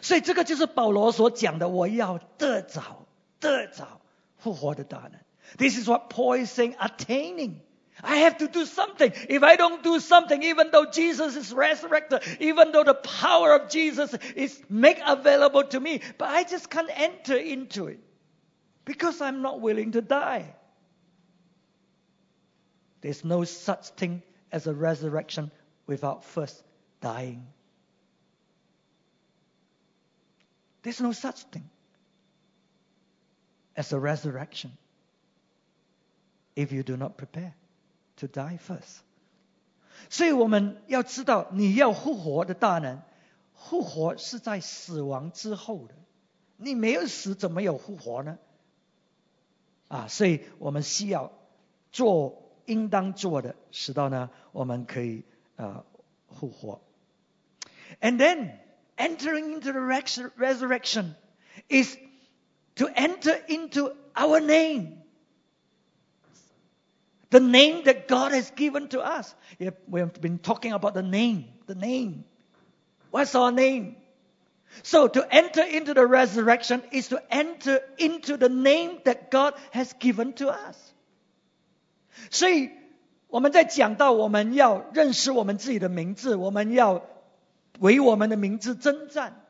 [0.00, 3.06] 所以这个就是保罗所讲的，我要得着
[3.40, 4.00] 得着
[4.36, 5.12] 复活的大能。
[5.56, 7.54] This is what Paul is saying, attaining.
[8.02, 9.12] I have to do something.
[9.28, 13.70] If I don't do something, even though Jesus is resurrected, even though the power of
[13.70, 18.00] Jesus is made available to me, but I just can't enter into it
[18.84, 20.54] because I'm not willing to die.
[23.00, 24.22] There's no such thing
[24.52, 25.50] as a resurrection
[25.86, 26.62] without first
[27.00, 27.46] dying.
[30.82, 31.68] There's no such thing
[33.76, 34.72] as a resurrection
[36.56, 37.54] if you do not prepare
[38.18, 39.00] to die first.
[40.10, 43.00] 所以我们要知道，你要复活的大能，
[43.54, 45.94] 复活是在死亡之后的。
[46.56, 48.38] 你没有死，怎么有复活呢？
[49.88, 51.32] 啊，所以我们需要
[51.92, 55.24] 做应当做的，使到呢，我们可以
[55.56, 55.84] 呃
[56.28, 56.80] 复活。
[58.00, 58.52] And then
[58.96, 61.14] entering into the resurrection
[61.68, 61.96] is
[62.76, 64.98] to enter into our name.
[67.29, 69.33] The name that God has given to us.
[69.87, 71.45] We have been talking about the name.
[71.65, 72.25] The name.
[73.11, 73.95] What's our name?
[74.81, 79.93] So to enter into the resurrection is to enter into the name that God has
[79.93, 80.77] given to us.
[82.29, 82.71] 所以
[83.27, 87.03] 我们在讲到我们要认识我们自己的名字，我们要
[87.79, 89.43] 为我们的名字征战，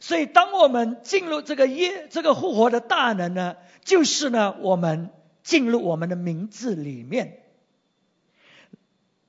[0.00, 5.10] 所以当我们进入这个耶这个复活的大能呢，就是呢我们
[5.42, 7.38] 进入我们的名字里面。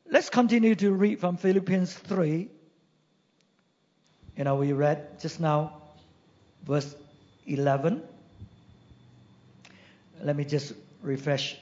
[0.10, 2.50] Let's continue to read from Philippians 3.
[4.36, 5.74] You know, we read just now
[6.66, 6.96] verse
[7.46, 8.02] 11.
[10.24, 11.58] Let me just refresh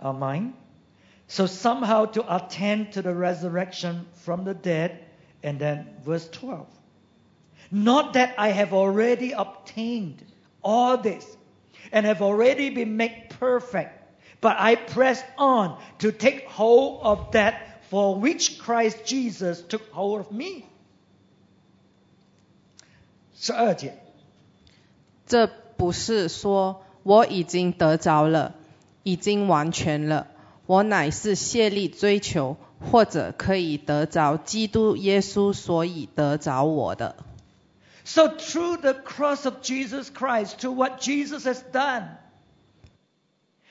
[0.00, 0.54] our mind.
[1.28, 5.04] So, somehow to attend to the resurrection from the dead
[5.42, 6.66] and then verse 12.
[7.70, 10.24] Not that I have already obtained
[10.62, 11.24] all this
[11.91, 13.91] and have already been made perfect,
[14.41, 20.19] but I press on to take hold of that for which Christ Jesus took hold
[20.21, 20.65] of me.
[23.39, 23.93] 十二节，
[25.25, 25.47] 这
[25.77, 28.55] 不是说我已经得着了，
[29.03, 30.27] 已经完全了，
[30.65, 32.57] 我乃是竭力追求
[32.91, 37.15] 或者可以得着基督耶稣，所以得着我的。
[38.07, 42.09] So through the cross of Jesus Christ, to what Jesus has done,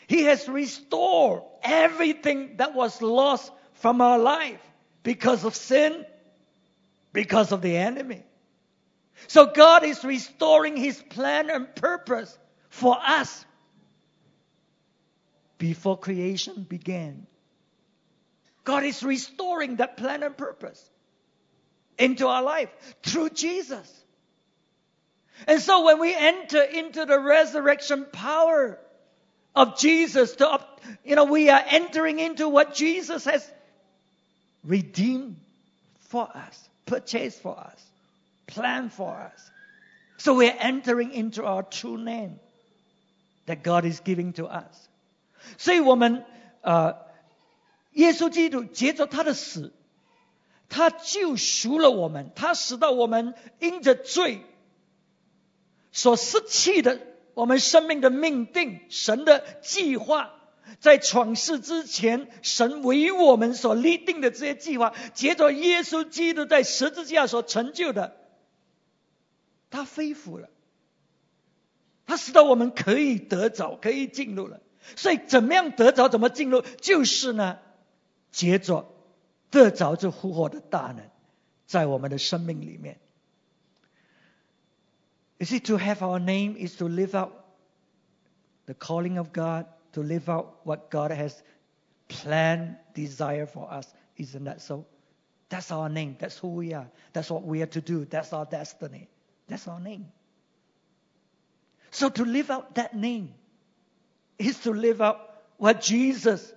[0.09, 4.61] He has restored everything that was lost from our life
[5.03, 6.05] because of sin,
[7.15, 8.25] because of the enemy.
[9.27, 13.43] So God is restoring His plan and purpose for us
[15.57, 17.27] before creation began.
[18.65, 20.91] God is restoring that plan and purpose
[21.99, 22.69] into our life
[23.03, 24.03] through Jesus.
[25.48, 28.78] And so when we enter into the resurrection power
[29.56, 30.60] of Jesus, to,
[31.04, 33.50] you know, we are entering into what Jesus has
[34.64, 35.38] redeemed
[36.10, 37.84] for us, purchased for us,
[38.48, 39.52] planned for us.
[40.18, 42.40] So we're entering into our true name
[43.48, 44.88] that God is giving to us.
[45.58, 46.24] 所以我们
[46.62, 46.96] 呃，
[47.94, 49.74] 耶稣基督借着他的死，
[50.70, 54.42] 他救赎了我们，他使到我们因着罪
[55.97, 57.01] 所失去的
[57.33, 60.31] 我们生命的命定，神的计划，
[60.79, 68.15] 在创世之前，神为我们所立定的这些计划，接着耶稣基督在十字架所成就的，
[69.71, 70.51] 他恢复了，
[72.05, 74.61] 他使得我们可以得着，可以进入了。
[74.97, 77.59] 所以，怎么样得着，怎么进入，就是呢，
[78.31, 78.95] 接着
[79.51, 81.09] 得着这复活的大能，
[81.65, 83.01] 在我们的生命里面。
[85.39, 87.45] You see, to have our name is to live out
[88.67, 91.43] the calling of God, to live out what God has
[92.09, 93.93] planned, desire for us.
[94.17, 94.87] Isn't that so?
[95.49, 96.17] That's our name.
[96.19, 96.89] That's who we are.
[97.13, 98.05] That's what we are to do.
[98.05, 99.09] That's our destiny.
[99.47, 100.07] That's our name.
[101.91, 103.35] So to live out that name
[104.39, 105.21] is to live out
[105.57, 106.53] what Jesus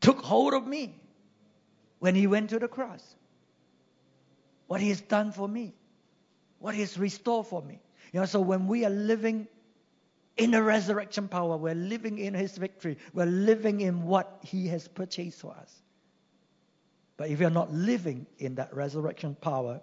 [0.00, 0.94] took hold of me
[1.98, 3.02] when he went to the cross.
[4.66, 5.74] What he has done for me
[6.63, 7.79] What he has restored for me.
[8.11, 9.47] You know, so when we are living
[10.35, 12.97] in the resurrection power, we're living in his victory.
[13.13, 15.73] We're living in what he has purchased for us.
[17.17, 19.81] But if you're not living in that resurrection power,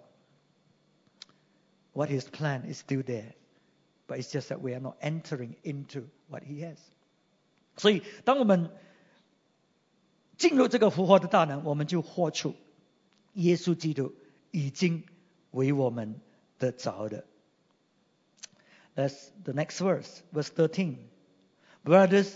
[1.93, 3.33] what his plan is still there.
[4.07, 6.77] But it's just that we are not entering into what he has.
[7.77, 8.71] 所以，当我们
[10.37, 12.55] 进入这个复活的大能，我们就活出
[13.33, 14.13] 耶稣基督
[14.51, 15.03] 已经
[15.51, 16.19] 为我们
[16.61, 17.23] 得着的。
[18.95, 20.97] That's the next verse, verse 13.
[21.83, 22.33] Brothers,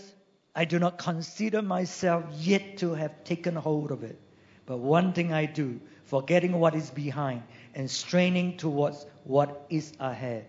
[0.54, 4.18] I do not consider myself yet to have taken hold of it.
[4.66, 7.42] But one thing I do, forgetting what is behind
[7.74, 10.46] and straining towards what is ahead.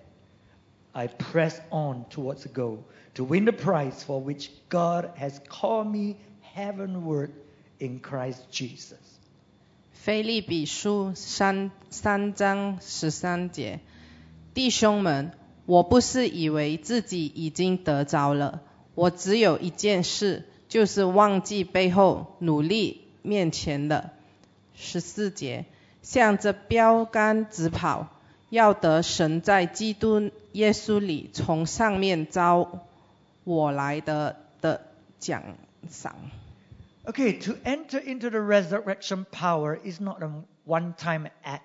[0.93, 2.85] I press on towards the goal
[3.15, 7.33] to win the prize for which God has called me heavenward
[7.79, 9.16] in Christ Jesus.
[10.04, 13.80] 腓利比书三三章十三节，
[14.54, 15.32] 弟兄们，
[15.66, 18.60] 我不是以为自己已经得着了，
[18.94, 24.10] 我只有一件事，就是忘记背后，努力面前的。
[24.74, 25.66] 十四节，
[26.02, 28.08] 向着标杆直跑。
[28.50, 32.86] 要得神在基督耶稣里从上面招
[33.44, 34.80] 我来的的
[35.18, 35.42] 奖
[35.90, 36.14] 赏。
[37.08, 40.30] Okay, to enter into the resurrection power is not a
[40.64, 41.64] one-time act.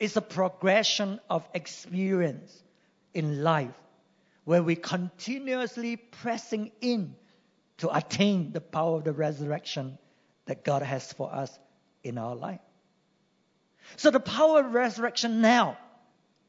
[0.00, 2.52] It's a progression of experience
[3.14, 3.70] in life
[4.44, 7.14] where we continuously pressing in
[7.78, 9.96] to attain the power of the resurrection
[10.46, 11.56] that God has for us
[12.02, 12.60] in our life.
[13.94, 15.78] So the power of resurrection now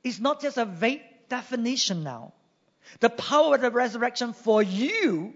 [0.04, 2.34] is not just a vague definition now.
[3.02, 5.36] The power of the resurrection for you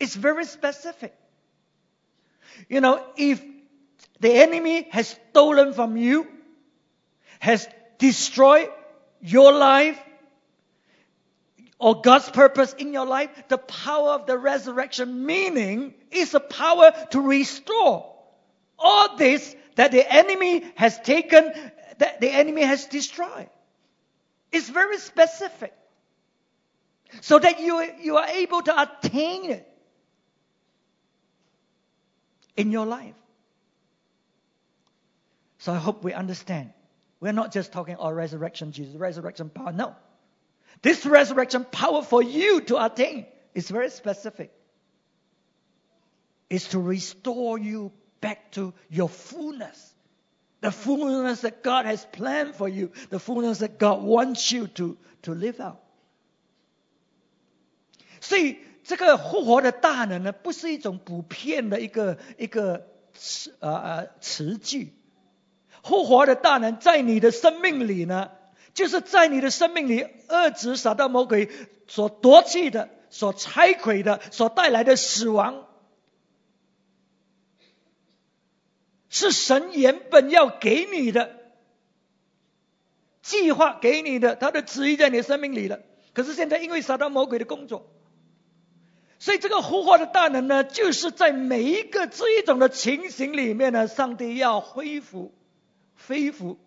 [0.00, 1.14] is very specific.
[2.68, 3.42] You know, if
[4.20, 6.26] the enemy has stolen from you,
[7.38, 8.70] has destroyed
[9.20, 9.98] your life,
[11.78, 16.92] or God's purpose in your life, the power of the resurrection meaning is a power
[17.10, 18.14] to restore
[18.78, 21.52] all this that the enemy has taken,
[21.98, 23.50] that the enemy has destroyed.
[24.52, 25.74] It's very specific.
[27.20, 29.75] So that you, you are able to attain it
[32.56, 33.14] in your life.
[35.58, 36.72] So I hope we understand.
[37.20, 39.72] We're not just talking about resurrection, Jesus, resurrection power.
[39.72, 39.94] No.
[40.82, 44.52] This resurrection power for you to attain is very specific.
[46.50, 49.94] It's to restore you back to your fullness.
[50.60, 54.96] The fullness that God has planned for you, the fullness that God wants you to,
[55.22, 55.82] to live out.
[58.20, 64.94] 所以这个复活的大能呢，不是一种普遍的一个一个词呃呃词句。
[65.82, 68.30] 复活的大能在你的生命里呢，
[68.74, 71.50] 就是在你的生命里，遏制撒旦魔鬼
[71.88, 75.66] 所夺去的、所拆毁的、所带来的死亡，
[79.08, 81.36] 是神原本要给你的
[83.22, 85.80] 计划，给你的他的旨意在你的生命里了。
[86.12, 87.92] 可是现在因为撒旦魔鬼的工作，
[89.18, 95.32] 所以这个呼唤的大能呢，就是在每一个这一种的情形里面呢，上帝要恢复、
[96.06, 96.58] 恢复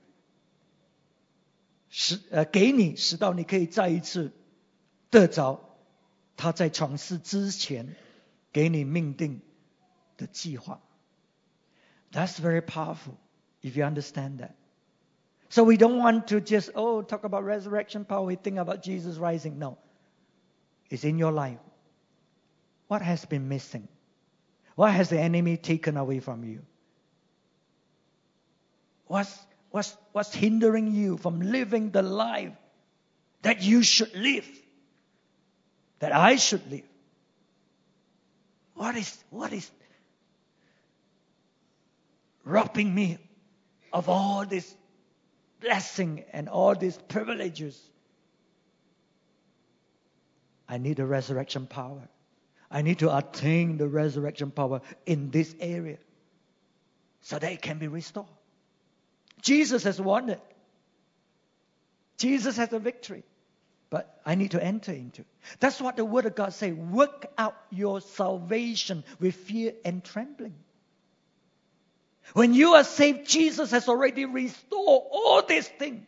[1.90, 4.32] 使呃给你，使到你可以再一次
[5.10, 5.78] 得着
[6.38, 7.96] 他在创世之前
[8.52, 9.42] 给你命定
[10.18, 10.82] 的计划。
[12.12, 13.18] That's very powerful
[13.62, 14.54] if you understand that.
[15.50, 19.18] So we don't want to just, oh, talk about resurrection power, we think about Jesus
[19.18, 19.60] rising.
[19.60, 19.78] No.
[20.90, 21.60] It's in your life.
[22.90, 23.88] What has been missing?
[24.74, 26.64] What has the enemy taken away from you?
[29.06, 29.38] What's,
[29.70, 32.54] what's, what's hindering you from living the life
[33.44, 34.48] that you should live?
[36.00, 36.90] That I should live?
[38.74, 39.70] What is, what is
[42.44, 43.20] robbing me
[43.94, 44.74] of all this
[45.62, 47.80] blessing and all these privileges?
[50.68, 52.10] I need the resurrection power.
[52.72, 55.98] I need to attain the resurrection power in this area
[57.22, 58.28] so that it can be restored.
[59.42, 60.42] Jesus has won it.
[62.18, 63.24] Jesus has a victory.
[63.90, 65.26] But I need to enter into.
[65.60, 66.74] That's what the Word of God says.
[66.74, 70.54] Work out your salvation with fear and trembling.
[72.34, 76.06] When you are saved, Jesus has already restored all these things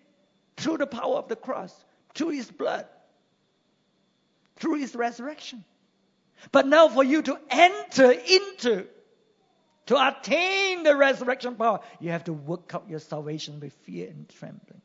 [0.58, 1.74] through the power of the cross,
[2.14, 2.86] through His blood,
[4.58, 5.64] through His resurrection.
[6.52, 8.88] But now for you to enter into,
[9.88, 14.28] to attain the resurrection power, you have to work out your salvation with fear and
[14.30, 14.82] trembling.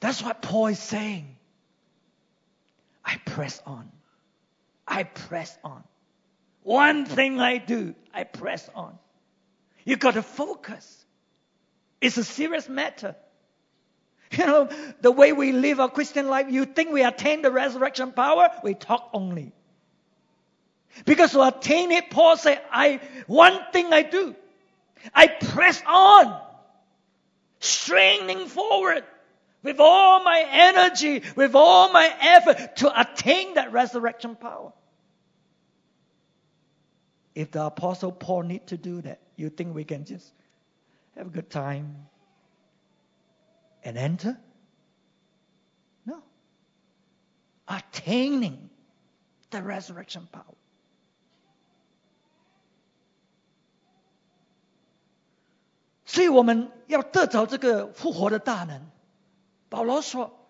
[0.00, 1.36] That's what Paul is saying.
[3.04, 3.90] I press on.
[4.86, 5.82] I press on.
[6.62, 8.98] One thing I do, I press on.
[9.84, 11.04] You've got to focus.
[12.00, 13.16] It's a serious matter.
[14.38, 14.68] You know,
[15.00, 18.74] the way we live our Christian life, you think we attain the resurrection power, we
[18.74, 19.52] talk only.
[21.04, 24.34] Because to attain it, Paul said, I, one thing I do,
[25.14, 26.40] I press on,
[27.60, 29.04] straining forward
[29.62, 34.72] with all my energy, with all my effort to attain that resurrection power.
[37.34, 40.32] If the apostle Paul need to do that, you think we can just
[41.16, 42.06] have a good time
[43.84, 44.36] and enter?
[46.04, 46.22] No.
[47.68, 48.70] Attaining
[49.50, 50.54] the resurrection power.
[56.06, 58.88] 所以我们要得着这个复活的大能。
[59.68, 60.46] 保罗说：“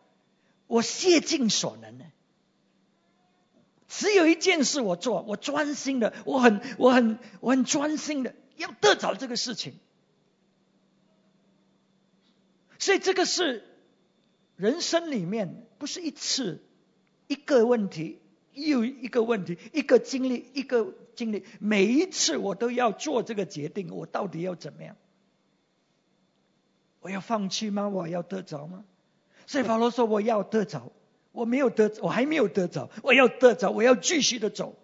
[0.66, 2.04] 我竭尽所能呢，
[3.88, 9.78] 只有一件事我做，我专心的，我很、我很、我很专心的要得着这个事情。
[12.78, 13.64] 所以这个是
[14.56, 16.62] 人生里面不是一次
[17.26, 18.20] 一个问题，
[18.52, 24.96] 又一个问题，一个经历一个经历，每一次我都要做这个决定，我到底要怎么样？
[27.00, 27.88] 我要放弃吗？
[27.88, 28.84] 我要得着吗？”
[29.46, 30.90] 所以保罗说：“我要得着，
[31.32, 34.74] 我没有得，我还没有得着，我要得着，我要继续的走。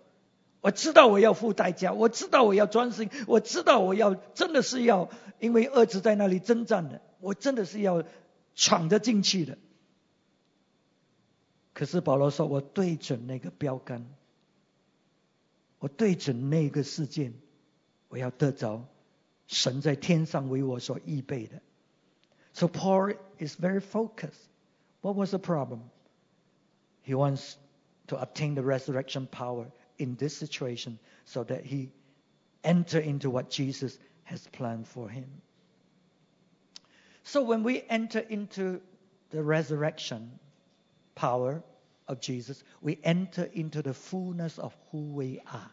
[0.60, 8.03] 我知道我要付代价，我知道我要专心，我知道我要真的是要，因为儿子在那里征战的，我真的是要
[8.55, 9.57] 闯着进去的。
[11.73, 14.05] 可是保罗说，我对准那个标杆，
[15.79, 17.33] 我对准那个事件，
[18.07, 18.87] 我要得着
[19.47, 21.61] 神在天上为我所预备的。
[22.53, 24.49] So Paul is very focused.
[25.01, 25.81] What was the problem?
[27.03, 27.55] He wants
[28.07, 31.89] to obtain the resurrection power in this situation so that he
[32.63, 35.25] enter into what Jesus has planned for him.
[37.23, 38.81] So when we enter into
[39.31, 40.39] the resurrection
[41.15, 41.63] power
[42.07, 45.71] of Jesus, we enter into the fullness of who we are.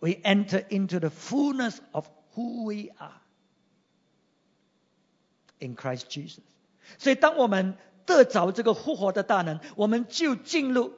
[0.00, 3.20] We enter into the fullness of who we are
[5.60, 6.42] in Christ Jesus。
[6.98, 10.92] 所以，当我们得着这个复活的大能，我们就进入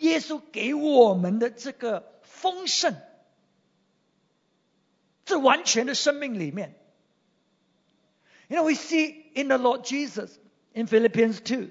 [0.00, 2.96] 耶稣给我们的这个丰盛、
[5.30, 6.74] 这完全的生命里面。
[8.48, 10.38] You know, we see in the Lord Jesus
[10.72, 11.70] in Philippians 2,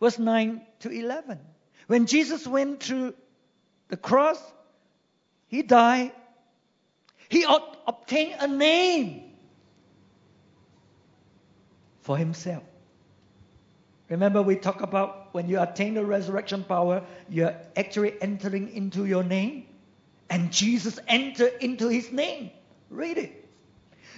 [0.00, 1.40] verse 9 to 11.
[1.88, 3.14] When Jesus went to
[3.88, 4.40] the cross,
[5.48, 6.12] he died,
[7.28, 9.32] he obtained a name
[12.02, 12.62] for himself.
[14.08, 19.24] Remember, we talk about when you attain the resurrection power, you're actually entering into your
[19.24, 19.66] name,
[20.28, 22.50] and Jesus entered into his name.
[22.89, 23.31] Read it.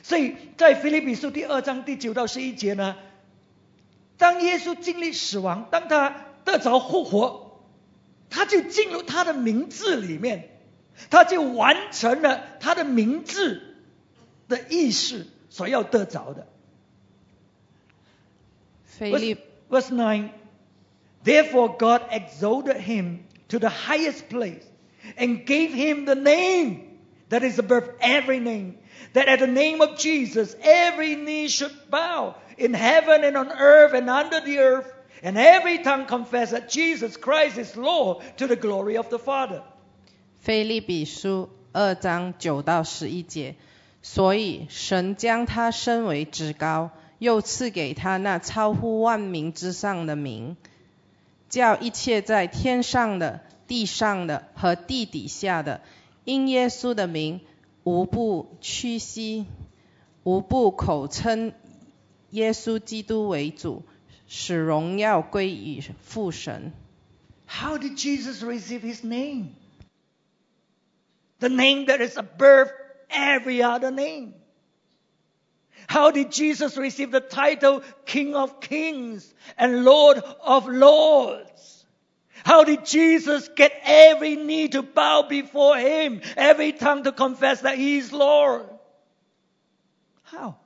[0.03, 2.95] 所以在腓立比书第二章第九到十一节呢，
[4.17, 7.59] 当耶稣经历死亡，当他得着复活，
[8.29, 10.49] 他就进入他的名字里面，
[11.09, 13.61] 他就完成了他的名字
[14.47, 16.47] 的意识所要得着的。
[18.99, 20.29] Verse 9
[21.23, 24.63] Therefore God exalted him to the highest place
[25.17, 26.88] and gave him the name
[27.28, 28.76] that is above every name,
[29.12, 33.94] that at the name of Jesus every knee should bow in heaven and on earth
[33.94, 34.92] and under the earth,
[35.22, 39.62] and every tongue confess that Jesus Christ is Lord to the glory of the Father.
[40.40, 43.54] 腓利比书二章九到十一节，
[44.02, 50.56] 所以神将他升为至高，又赐给他那超乎万名之上的名，
[51.48, 55.80] 叫一切在天上的、地上的和地底下的，
[56.28, 57.40] 因耶稣的名，
[57.82, 59.46] 无不屈膝，
[60.22, 61.52] 无不口称
[62.30, 63.82] 耶稣基督为主，
[64.26, 66.72] 使荣耀归于父神。
[67.46, 69.50] How did Jesus receive his name?
[71.40, 72.70] The name that is above
[73.10, 74.32] every other name.
[75.86, 81.77] How did Jesus receive the title King of Kings and Lord of Lords?
[82.43, 87.77] How did Jesus get every knee to bow before him, every tongue to confess that
[87.77, 88.65] he is Lord?
[90.23, 90.57] How?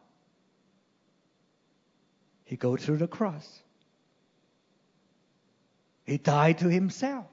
[2.45, 3.47] He go through the cross.
[6.05, 7.25] He died to himself.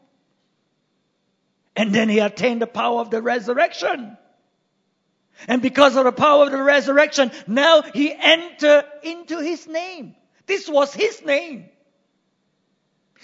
[1.76, 4.16] And then he attained the power of the resurrection.
[5.49, 10.14] And because of the power of the resurrection, now he entered into his name.
[10.47, 11.70] This was his name.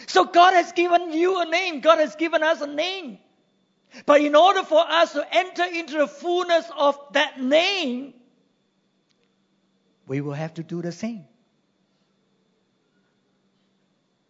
[0.06, 1.80] So God has given you a name.
[1.80, 3.18] God has given us a name.
[4.04, 8.12] But in order for us to enter into the fullness of that name,
[10.06, 11.24] we will have to do the same.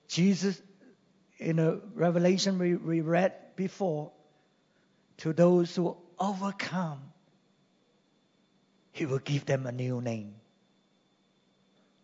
[0.08, 0.60] Jesus,
[1.38, 4.12] in a revelation we, we read before,
[5.18, 7.00] to those who overcome,
[8.92, 10.34] he will give them a new name.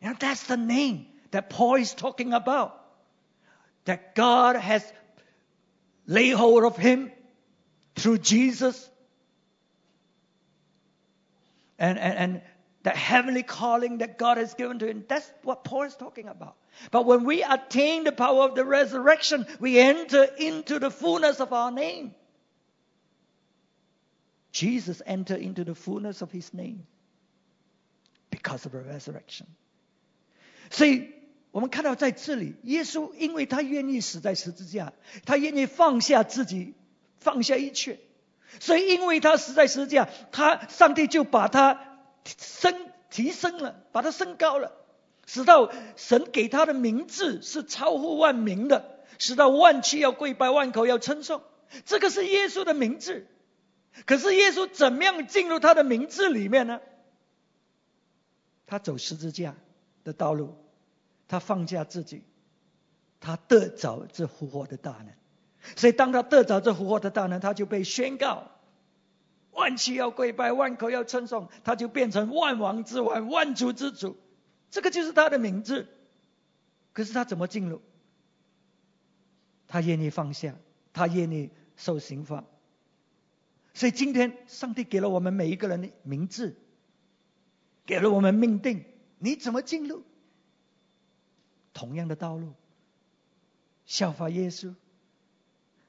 [0.03, 2.82] Now that's the name that Paul is talking about.
[3.85, 4.85] That God has
[6.07, 7.11] laid hold of him
[7.97, 8.89] through Jesus.
[11.78, 12.43] And, and, and
[12.83, 15.05] the heavenly calling that God has given to him.
[15.09, 16.57] That's what Paul is talking about.
[16.91, 21.53] But when we attain the power of the resurrection, we enter into the fullness of
[21.53, 22.14] our name.
[24.53, 26.87] Jesus entered into the fullness of his name
[28.30, 29.47] because of the resurrection.
[30.70, 31.12] 所以
[31.53, 34.93] 我们看到在这里，耶稣因为他愿意死在十字架，
[35.25, 36.75] 他愿意放下自己，
[37.19, 38.01] 放下一切，
[38.59, 42.75] 所以因为他死在十字架，他上帝就把他升
[43.11, 44.73] 提升了，把他升高了，
[45.27, 51.43] 使到神给他的名字是超乎万名的，使到万妻要跪拜，万口要称颂。
[51.85, 53.27] 这个是耶稣的名字。
[54.07, 56.81] 可是耶稣怎么样进入他的名字里面呢？
[58.65, 59.55] 他走十字架
[60.03, 60.57] 的道路，
[61.33, 62.24] 他放下自己，
[63.18, 65.14] 他得着这复活的大能。
[65.76, 68.51] 所以当他得着这复活的大能，他就被宣告
[69.53, 74.18] 万妻要跪拜，万口要称颂，他就变成万王之王、万族之主。
[74.70, 75.89] 这个就是他的名字。
[76.93, 77.80] 可是他怎么进入？
[79.68, 80.55] 他愿意放下，
[80.93, 82.45] 他愿意受刑罚。
[83.72, 86.59] 所以今天上帝给了我们每一个人的名字，
[87.87, 88.85] 给了我们命定，
[89.18, 90.03] 你怎么进入？
[91.73, 92.53] 同样的道路，
[93.87, 94.75] 效法耶稣，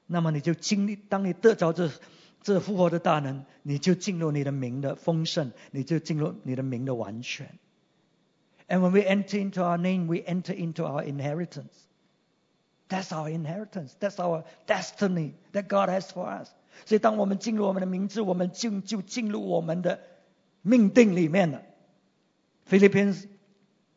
[0.06, 1.90] 那么你就经历，当你得着这
[2.42, 7.58] 这复活的大能，你就进入你的名的丰盛，你就进入你的名的完全。
[8.66, 11.72] And when we enter into our name, we enter into our inheritance.
[12.88, 13.94] That's our inheritance.
[13.98, 16.48] That's our destiny that God has for us.
[16.86, 20.00] 所以，当我们进入我们的名字，我们进就进入我们的
[20.62, 21.62] 命定里面了。
[22.68, 23.26] Philippians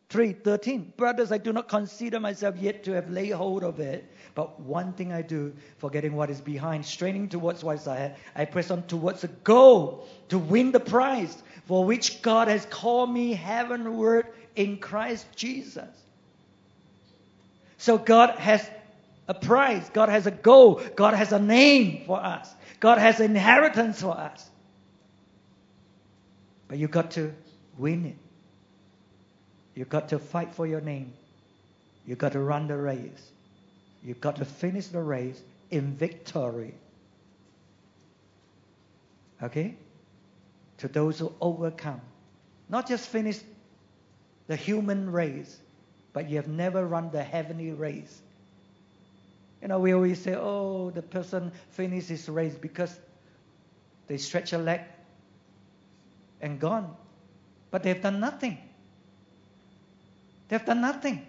[0.09, 4.59] 3:13 Brothers, I do not consider myself yet to have laid hold of it, but
[4.59, 8.71] one thing I do, forgetting what is behind, straining towards what is ahead, I press
[8.71, 11.35] on towards the goal to win the prize
[11.65, 15.89] for which God has called me heavenward in Christ Jesus.
[17.77, 18.67] So God has
[19.27, 22.53] a prize, God has a goal, God has a name for us.
[22.79, 24.49] God has inheritance for us.
[26.67, 27.33] But you got to
[27.77, 28.26] win it.
[29.77, 31.13] You got to fight for your name.
[32.07, 33.29] You've got to run the race.
[34.03, 36.73] You've got to finish the race in victory.
[39.43, 39.75] Okay?
[40.79, 42.01] To those who overcome.
[42.69, 43.39] Not just finish
[44.47, 45.55] the human race,
[46.11, 48.19] but you have never run the heavenly race.
[49.61, 52.99] You know, we always say, oh, the person finished his race because
[54.07, 54.81] they stretch a leg
[56.41, 56.95] and gone.
[57.69, 58.57] But they've done nothing.
[60.47, 61.25] They've done nothing.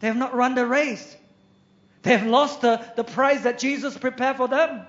[0.00, 1.16] They have not run the race.
[2.02, 4.86] They have lost the, the prize that Jesus prepared for them.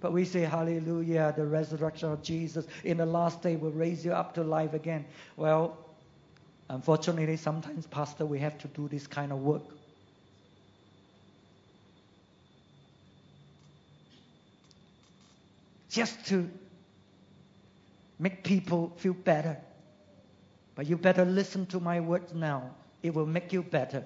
[0.00, 4.12] But we say, Hallelujah, the resurrection of Jesus in the last day will raise you
[4.12, 5.04] up to life again.
[5.36, 5.76] Well,
[6.68, 9.62] unfortunately, sometimes, Pastor, we have to do this kind of work.
[15.90, 16.48] Just to
[18.18, 19.58] make people feel better.
[20.78, 22.70] But you better listen to my words now.
[23.02, 24.04] It will make you better.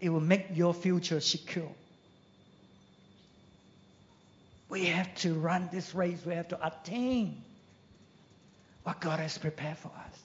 [0.00, 1.70] It will make your future secure.
[4.70, 6.24] We have to run this race.
[6.24, 7.42] We have to attain
[8.82, 10.18] what God has prepared for us.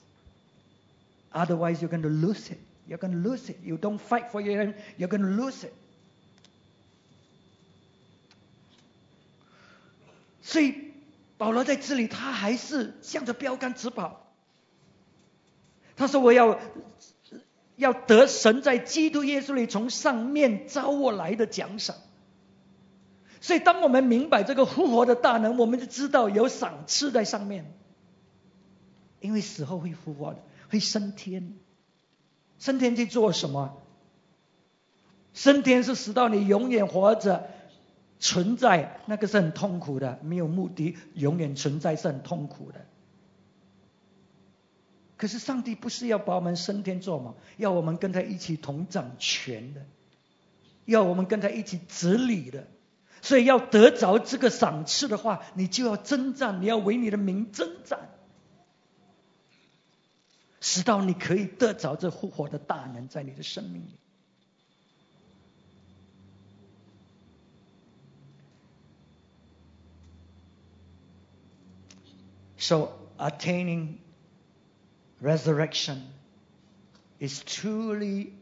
[1.34, 2.60] Otherwise, you're going to lose it.
[2.88, 3.58] You're going to lose it.
[3.62, 5.74] You don't fight for your you're going to lose it.
[10.42, 10.83] 所以
[11.36, 14.32] 保罗在这里，他还是向着标杆直跑。
[15.96, 16.58] 他说：“我要
[17.76, 21.96] 要得神在基督耶稣里从上面招我来的奖赏。”
[23.40, 27.72] 所以，当我们明白这个复活的大能，我们就知道有赏赐在上面。
[29.20, 31.54] 因为死后会复活的，会升天。
[32.58, 33.82] 升天去做什么？
[35.32, 37.50] 升天是使到你永远活着。
[38.18, 42.86] 存在那个是很痛苦的，没有目的，永远存在是很痛苦的。
[45.16, 47.34] 可是上帝不是要把我们升天做吗？
[47.56, 49.86] 要我们跟他一起同掌权的，
[50.84, 52.66] 要我们跟他一起治理的。
[53.22, 58.10] 所以要得着这个赏赐的话，你就要征战，你要为你的名征战，
[60.60, 63.98] 直到你可以得着这复活的大能在你的生命里。
[72.63, 73.99] So attaining
[75.21, 76.03] resurrection
[77.19, 78.33] is truly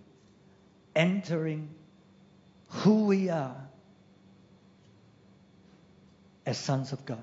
[0.95, 1.69] entering
[2.67, 3.55] who we are
[6.45, 7.19] as sons of God.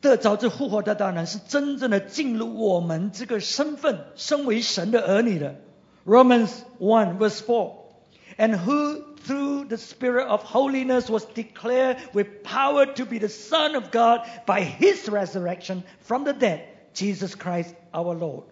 [0.00, 5.56] 得着这复活的大能，是真正的进入我们这个身份，身为神的儿女的。
[6.06, 7.74] Romans one verse four,
[8.37, 13.75] and who through the Spirit of holiness was declared with power to be the Son
[13.75, 18.43] of God by his resurrection from the dead, Jesus Christ our Lord.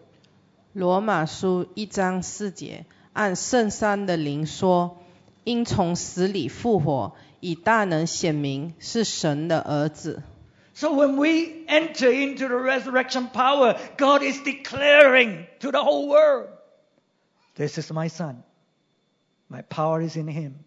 [0.73, 4.97] 罗马书一章四节，按圣善的灵说，
[5.43, 10.23] 因从死里复活，以大能显明是神的儿子。
[10.73, 16.47] So when we enter into the resurrection power, God is declaring to the whole world,
[17.53, 18.37] "This is my son."
[19.49, 20.63] My power is in Him.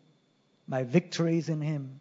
[0.67, 2.01] My victory is in Him.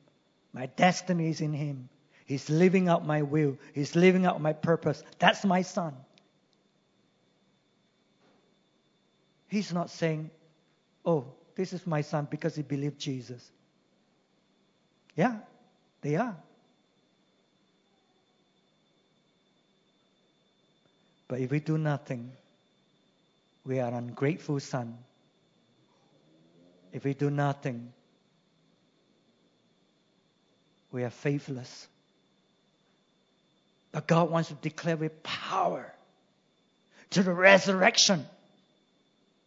[0.54, 1.90] My destiny is in Him.
[2.26, 3.58] He's living out my will.
[3.74, 5.04] He's living out my purpose.
[5.20, 5.94] That's my son.
[9.48, 10.32] He's not saying,
[11.06, 13.52] oh, this is my son because he believed Jesus.
[15.16, 15.38] Yeah,
[16.02, 16.36] they are.
[21.28, 22.32] But if we do nothing,
[23.66, 24.98] we are an ungrateful son
[26.96, 27.92] if we do nothing,
[30.94, 31.90] we are faithless.
[33.92, 35.94] But God wants to declare with power
[37.10, 38.26] to the resurrection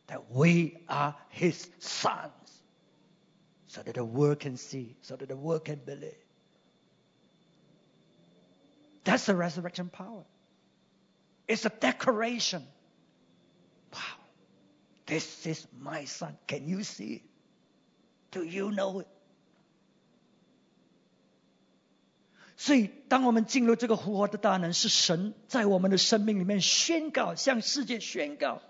[0.09, 2.61] that we are His sons,
[3.69, 6.13] so that the world can see, so that the world can believe.
[9.05, 10.25] That's the resurrection power.
[11.47, 12.63] It's a declaration.
[13.95, 14.01] Wow,
[15.07, 16.37] this is my son.
[16.47, 17.23] Can you see it?
[18.31, 19.07] Do you know it?
[22.57, 28.61] 所以，当我们进入这个复活的大能，是神在我们的生命里面宣告，向世界宣告，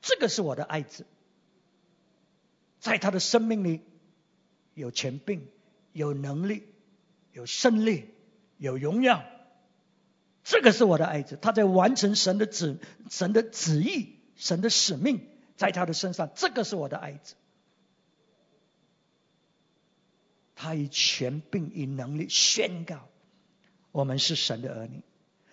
[0.00, 1.06] 这个是我的爱子，
[2.80, 3.80] 在他的生命里
[4.74, 5.46] 有权柄、
[5.92, 6.64] 有能力、
[7.32, 8.10] 有胜利、
[8.58, 9.24] 有荣耀，
[10.42, 17.36] 这个是我的爱子，他在完成神的旨、神的旨意、神的使命，在他的身上，这个是我的爱子。
[20.62, 23.08] 他以权柄、以能力宣告，
[23.90, 25.02] 我们是神的儿女，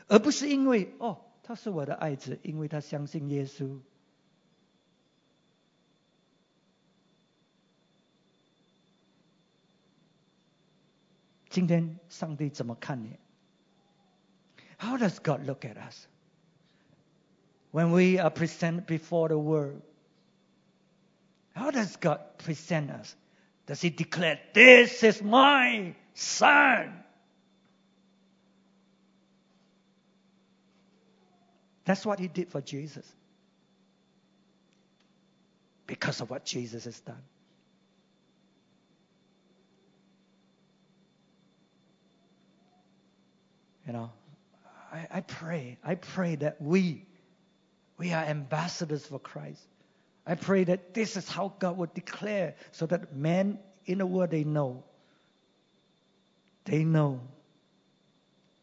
[0.07, 3.79] 而不是因为哦，他是我的爱子，因为他相信耶稣。
[11.49, 13.17] 今天上帝怎么看你
[14.77, 16.05] ？How does God look at us
[17.71, 19.81] when we are present before the world?
[21.55, 23.15] How does God present us?
[23.69, 27.03] Does he declare, This is my son?
[31.85, 33.05] That's what he did for Jesus.
[35.85, 37.21] Because of what Jesus has done.
[43.85, 44.11] You know,
[44.91, 47.05] I, I pray, I pray that we,
[47.99, 49.61] we are ambassadors for Christ.
[50.28, 54.30] I pray that this is how God would declare so that men in the world
[54.30, 54.84] they know.
[56.64, 57.20] They know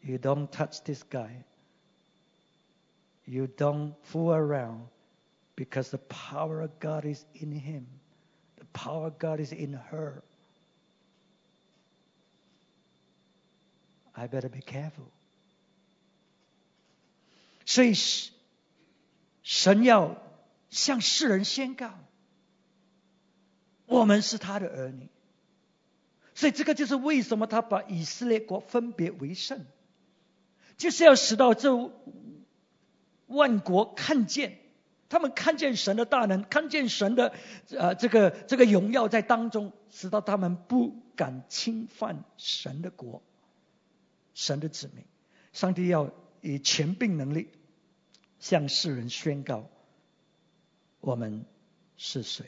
[0.01, 1.45] you don't touch this guy.
[3.25, 4.87] You don't fool around
[5.55, 7.85] because the power of God is in him.
[8.57, 10.23] The power of God is in her.
[14.15, 15.05] I better be careful.
[17.65, 17.93] 所以，
[19.43, 20.17] 神要
[20.70, 21.98] 向世人宣告，
[23.86, 25.08] 我们是他的儿女。
[26.34, 29.64] 所以，这个就是为什么他把以色列国分别为圣，
[30.76, 31.90] 就是要使到这
[33.26, 34.58] 万国看见，
[35.08, 37.32] 他们看见神的大能，看见神的
[37.70, 43.22] 呃这个这个荣耀在当中，使到他们不敢侵犯神的国，
[44.34, 45.04] 神的子民。
[45.52, 46.12] 上帝要
[46.42, 47.48] 以权柄能力。
[48.38, 49.70] 向世人宣告
[51.05, 51.45] 我们
[51.97, 52.45] 是谁。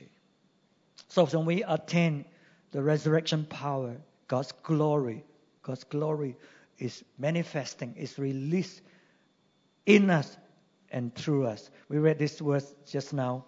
[1.10, 2.26] So when we attain
[2.72, 3.96] the resurrection power,
[4.28, 5.24] God's glory,
[5.62, 6.36] God's glory
[6.80, 8.82] is manifesting, is released
[9.86, 10.38] in us
[10.92, 11.70] and through us.
[11.90, 13.46] We read this verse just now.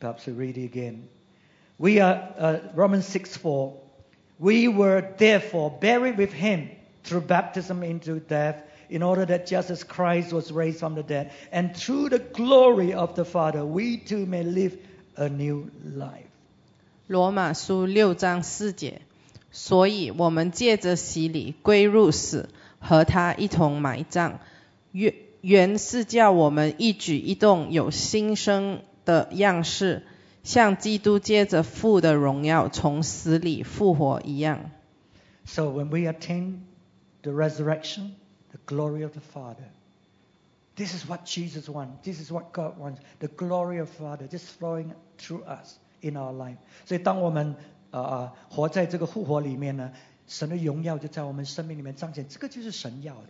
[0.00, 1.08] Perhaps we read it again.
[1.78, 3.80] We are uh, Romans 6 4.
[4.38, 6.70] We were therefore buried with him
[7.02, 11.30] through baptism into death in order that just as Christ was raised from the dead,
[11.52, 14.76] and through the glory of the Father, we too may live
[15.16, 16.26] a new life.
[17.06, 19.00] 罗马书六章四节，
[19.50, 24.38] 所以我们借着洗礼归入死，和他一同埋葬，
[24.92, 30.02] 原原是叫我们一举一动有新生的样式，
[30.42, 34.70] 像基督借着父的荣耀从死里复活一样。
[35.46, 36.64] So when we attain
[37.22, 38.10] the resurrection,
[38.52, 39.68] the glory of the Father.
[40.76, 42.04] This is what Jesus wants.
[42.04, 43.00] This is what God wants.
[43.18, 46.56] The glory of Father just flowing through us in our life.
[46.86, 47.56] 所以当我们
[47.90, 49.92] 呃活在这个复活里面呢，
[50.28, 52.28] 神的荣耀就在我们生命里面彰显。
[52.28, 53.28] 这个就是神要的。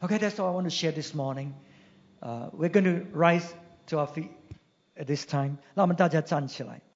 [0.00, 1.52] Okay, that's all I want to share this morning.
[2.22, 3.46] Uh, we're going to rise
[3.88, 4.30] to our feet
[4.96, 5.58] at this time.
[5.74, 6.80] 让我们大家站起来。